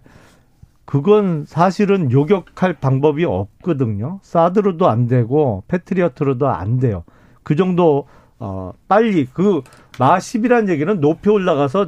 그건 0.86 1.45
사실은 1.47 2.12
요격할 2.12 2.73
방법이 2.73 3.25
없거든요. 3.25 4.19
사드로도 4.21 4.88
안 4.88 5.07
되고 5.07 5.63
패트리어트로도 5.67 6.47
안 6.47 6.77
돼요. 6.79 7.03
그 7.41 7.55
정도 7.55 8.05
어 8.39 8.71
빨리 8.88 9.26
그마 9.26 10.17
10이라는 10.19 10.69
얘기는 10.69 11.00
높이 11.00 11.30
올라가서 11.30 11.88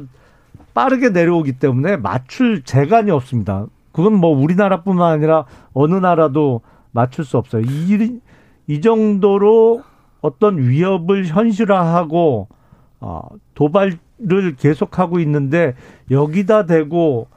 빠르게 0.74 1.10
내려오기 1.10 1.58
때문에 1.58 1.96
맞출 1.96 2.62
재간이 2.62 3.10
없습니다. 3.10 3.66
그건 3.92 4.14
뭐 4.14 4.30
우리나라뿐만 4.30 5.12
아니라 5.12 5.44
어느 5.72 5.94
나라도 5.94 6.60
맞출 6.92 7.24
수 7.24 7.38
없어요. 7.38 7.62
이, 7.62 8.20
이 8.66 8.80
정도로 8.80 9.82
어떤 10.20 10.58
위협을 10.58 11.26
현실화하고 11.26 12.48
어, 13.00 13.22
도발을 13.54 14.56
계속하고 14.58 15.18
있는데 15.20 15.74
여기다 16.10 16.66
대고 16.66 17.28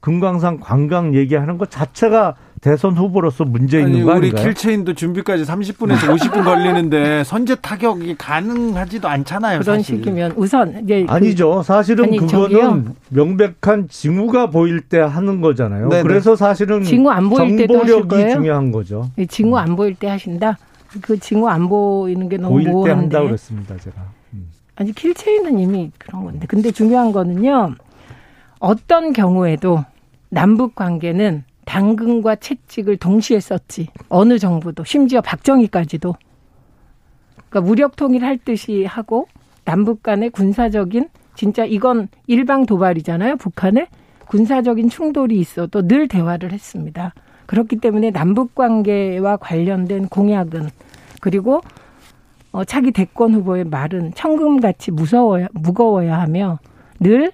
금강산 0.00 0.60
관광 0.60 1.14
얘기하는 1.14 1.58
것 1.58 1.70
자체가 1.70 2.34
대선 2.62 2.96
후보로서 2.96 3.44
문제 3.44 3.80
있는 3.80 3.92
아니, 3.92 4.04
거 4.04 4.12
아닌가요? 4.12 4.30
우리 4.32 4.40
길체인도 4.40 4.94
준비까지 4.94 5.42
30분에서 5.42 6.16
50분 6.16 6.44
걸리는데 6.44 7.24
선제 7.26 7.56
타격이 7.56 8.14
가능하지도 8.16 9.08
않잖아요. 9.08 9.58
그런 9.58 9.78
사실. 9.78 9.96
식이면 9.96 10.34
우선 10.36 10.86
그 10.86 11.04
아니죠. 11.08 11.56
그, 11.56 11.62
사실은 11.64 12.04
아니, 12.04 12.18
그거는 12.18 12.28
저기요. 12.50 12.84
명백한 13.08 13.88
징후가 13.88 14.50
보일 14.50 14.80
때 14.80 15.00
하는 15.00 15.40
거잖아요. 15.40 15.88
네네. 15.88 16.02
그래서 16.04 16.36
사실은 16.36 16.84
징후 16.84 17.10
안 17.10 17.28
보일 17.28 17.56
때도 17.56 17.80
하실 17.80 18.06
거예요? 18.06 18.30
중요한 18.30 18.70
거죠. 18.70 19.10
징후 19.28 19.58
안 19.58 19.74
보일 19.74 19.96
때 19.96 20.06
하신다. 20.06 20.56
그 21.00 21.18
징후 21.18 21.48
안 21.48 21.68
보이는 21.68 22.28
게 22.28 22.36
너무 22.36 22.54
보일 22.54 22.68
모호한데. 22.68 22.94
때 22.94 23.00
한다고 23.00 23.26
그랬습니다, 23.26 23.76
제가. 23.78 23.96
음. 24.34 24.46
아니 24.76 24.92
킬체인은 24.92 25.58
이미 25.58 25.90
그런 25.98 26.22
건데. 26.22 26.46
근데 26.48 26.70
중요한 26.70 27.10
거는요. 27.10 27.74
어떤 28.60 29.12
경우에도 29.12 29.84
남북 30.28 30.76
관계는 30.76 31.42
당근과 31.64 32.36
채찍을 32.36 32.96
동시에 32.96 33.40
썼지. 33.40 33.88
어느 34.08 34.38
정부도 34.38 34.84
심지어 34.84 35.20
박정희까지도. 35.20 36.14
그러니까 37.48 37.60
무력 37.60 37.96
통일할 37.96 38.38
듯이 38.38 38.84
하고 38.84 39.28
남북 39.64 40.02
간의 40.02 40.30
군사적인 40.30 41.08
진짜 41.34 41.64
이건 41.64 42.08
일방 42.26 42.66
도발이잖아요. 42.66 43.36
북한에 43.36 43.88
군사적인 44.26 44.88
충돌이 44.88 45.38
있어도 45.38 45.86
늘 45.86 46.08
대화를 46.08 46.52
했습니다. 46.52 47.14
그렇기 47.46 47.76
때문에 47.76 48.10
남북 48.10 48.54
관계와 48.54 49.36
관련된 49.36 50.08
공약은 50.08 50.70
그리고 51.20 51.60
어, 52.50 52.64
차기 52.64 52.92
대권 52.92 53.34
후보의 53.34 53.64
말은 53.64 54.14
천금같이 54.14 54.90
무서워야 54.90 55.48
무거워야 55.52 56.20
하며 56.20 56.58
늘 57.00 57.32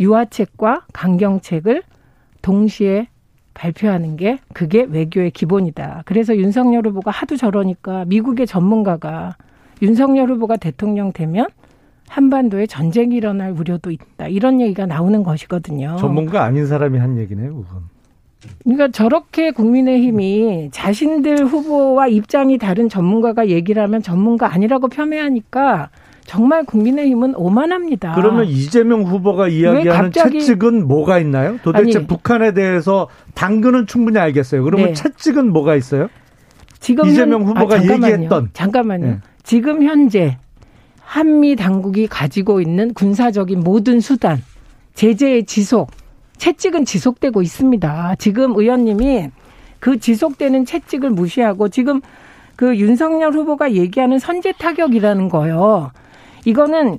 유화책과 0.00 0.86
강경책을 0.92 1.82
동시에 2.42 3.08
발표하는 3.56 4.16
게 4.16 4.38
그게 4.52 4.82
외교의 4.82 5.30
기본이다. 5.30 6.02
그래서 6.04 6.36
윤석열 6.36 6.86
후보가 6.86 7.10
하도 7.10 7.36
저러니까 7.36 8.04
미국의 8.04 8.46
전문가가 8.46 9.36
윤석열 9.82 10.30
후보가 10.30 10.56
대통령 10.56 11.12
되면 11.12 11.46
한반도에 12.08 12.66
전쟁이 12.66 13.16
일어날 13.16 13.50
우려도 13.50 13.90
있다. 13.90 14.28
이런 14.28 14.60
얘기가 14.60 14.86
나오는 14.86 15.22
것이거든요. 15.22 15.96
전문가 15.98 16.44
아닌 16.44 16.66
사람이 16.66 16.98
한 16.98 17.18
얘기네요, 17.18 17.56
그건. 17.56 17.82
그러니까 18.62 18.88
저렇게 18.88 19.50
국민의힘이 19.50 20.68
자신들 20.70 21.46
후보와 21.46 22.06
입장이 22.06 22.58
다른 22.58 22.88
전문가가 22.88 23.48
얘기를 23.48 23.82
하면 23.82 24.02
전문가 24.02 24.52
아니라고 24.52 24.88
폄훼하니까 24.88 25.90
정말 26.26 26.64
국민의힘은 26.64 27.34
오만합니다. 27.36 28.14
그러면 28.14 28.46
이재명 28.46 29.04
후보가 29.04 29.48
이야기하는 29.48 30.12
채찍은 30.12 30.86
뭐가 30.86 31.18
있나요? 31.20 31.58
도대체 31.62 31.98
아니, 31.98 32.06
북한에 32.06 32.52
대해서 32.52 33.08
당근은 33.34 33.86
충분히 33.86 34.18
알겠어요. 34.18 34.64
그러면 34.64 34.88
네. 34.88 34.92
채찍은 34.92 35.52
뭐가 35.52 35.76
있어요? 35.76 36.08
지금 36.80 37.06
이재명 37.06 37.42
현, 37.42 37.48
후보가 37.48 37.76
아, 37.76 37.78
잠깐만요. 37.78 38.12
얘기했던 38.12 38.50
잠깐만요. 38.52 39.06
네. 39.06 39.18
지금 39.44 39.84
현재 39.84 40.38
한미 41.00 41.54
당국이 41.54 42.08
가지고 42.08 42.60
있는 42.60 42.92
군사적인 42.92 43.60
모든 43.60 44.00
수단, 44.00 44.42
제재의 44.94 45.46
지속, 45.46 45.90
채찍은 46.36 46.84
지속되고 46.84 47.40
있습니다. 47.40 48.16
지금 48.18 48.56
의원님이 48.56 49.30
그 49.78 49.98
지속되는 50.00 50.64
채찍을 50.64 51.10
무시하고 51.10 51.68
지금 51.68 52.00
그 52.56 52.76
윤석열 52.76 53.32
후보가 53.32 53.72
얘기하는 53.72 54.18
선제 54.18 54.52
타격이라는 54.58 55.28
거요. 55.28 55.92
이거는 56.50 56.98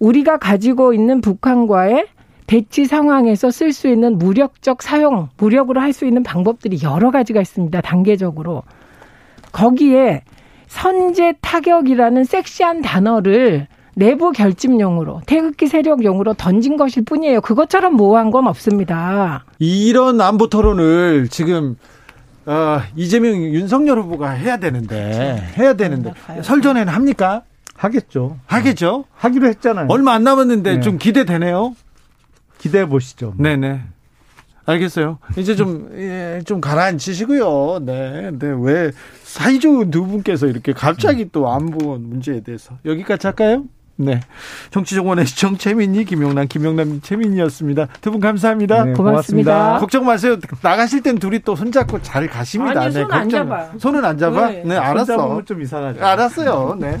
우리가 0.00 0.38
가지고 0.38 0.92
있는 0.94 1.20
북한과의 1.20 2.06
대치 2.46 2.86
상황에서 2.86 3.50
쓸 3.50 3.72
수 3.72 3.88
있는 3.88 4.16
무력적 4.18 4.82
사용, 4.82 5.28
무력으로 5.36 5.80
할 5.80 5.92
수 5.92 6.06
있는 6.06 6.22
방법들이 6.22 6.80
여러 6.82 7.10
가지가 7.10 7.40
있습니다. 7.40 7.80
단계적으로. 7.82 8.62
거기에 9.52 10.22
선제 10.66 11.34
타격이라는 11.40 12.24
섹시한 12.24 12.82
단어를 12.82 13.66
내부 13.94 14.32
결집용으로 14.32 15.20
태극기 15.26 15.66
세력용으로 15.66 16.34
던진 16.34 16.76
것일 16.76 17.04
뿐이에요. 17.04 17.40
그것처럼 17.40 17.94
모호한 17.94 18.30
건 18.30 18.46
없습니다. 18.46 19.44
이런 19.58 20.20
안보 20.20 20.48
토론을 20.48 21.28
지금 21.30 21.76
어, 22.46 22.80
이재명 22.96 23.34
윤석열 23.34 23.98
후보가 24.00 24.30
해야 24.30 24.56
되는데 24.56 25.10
그렇죠. 25.12 25.60
해야 25.62 25.74
되는데 25.74 26.12
설 26.42 26.62
전에는 26.62 26.90
합니까? 26.92 27.42
하겠죠. 27.78 28.38
하겠죠. 28.46 29.04
하기로 29.16 29.46
했잖아요. 29.48 29.86
얼마 29.88 30.12
안 30.12 30.24
남았는데 30.24 30.74
네. 30.74 30.80
좀 30.80 30.98
기대되네요. 30.98 31.74
기대해 32.58 32.86
보시죠. 32.86 33.34
뭐. 33.36 33.36
네네. 33.38 33.82
알겠어요. 34.66 35.18
이제 35.38 35.54
좀, 35.56 35.88
예, 35.94 36.42
좀 36.44 36.60
가라앉히시고요. 36.60 37.84
네. 37.86 38.30
네. 38.38 38.54
왜 38.60 38.90
사이좋은 39.22 39.90
두 39.90 40.04
분께서 40.06 40.46
이렇게 40.46 40.72
갑자기 40.74 41.30
또 41.32 41.50
안보 41.50 41.96
문제에 41.96 42.40
대해서 42.40 42.76
여기까지 42.84 43.28
할까요? 43.28 43.64
네. 43.96 44.20
정치정원의 44.70 45.24
시청 45.26 45.56
최민희, 45.56 46.04
김용남, 46.04 46.46
김용남, 46.48 47.00
최민희였습니다. 47.00 47.88
두 48.00 48.10
분 48.10 48.20
감사합니다. 48.20 48.84
네, 48.84 48.92
고맙습니다. 48.92 49.52
고맙습니다. 49.52 49.78
걱정 49.78 50.04
마세요. 50.04 50.36
나가실 50.62 51.02
땐 51.02 51.18
둘이 51.18 51.38
또 51.40 51.56
손잡고 51.56 52.02
잘 52.02 52.26
가십니다. 52.28 52.82
아니, 52.82 52.94
네, 52.94 53.00
손안 53.02 53.28
잡아요. 53.28 53.70
손은 53.78 54.04
안 54.04 54.18
잡아? 54.18 54.48
네, 54.50 54.62
네 54.66 54.76
알았어. 54.76 55.42
좀 55.44 55.62
이상하죠. 55.62 56.04
알았어요. 56.04 56.76
네. 56.78 57.00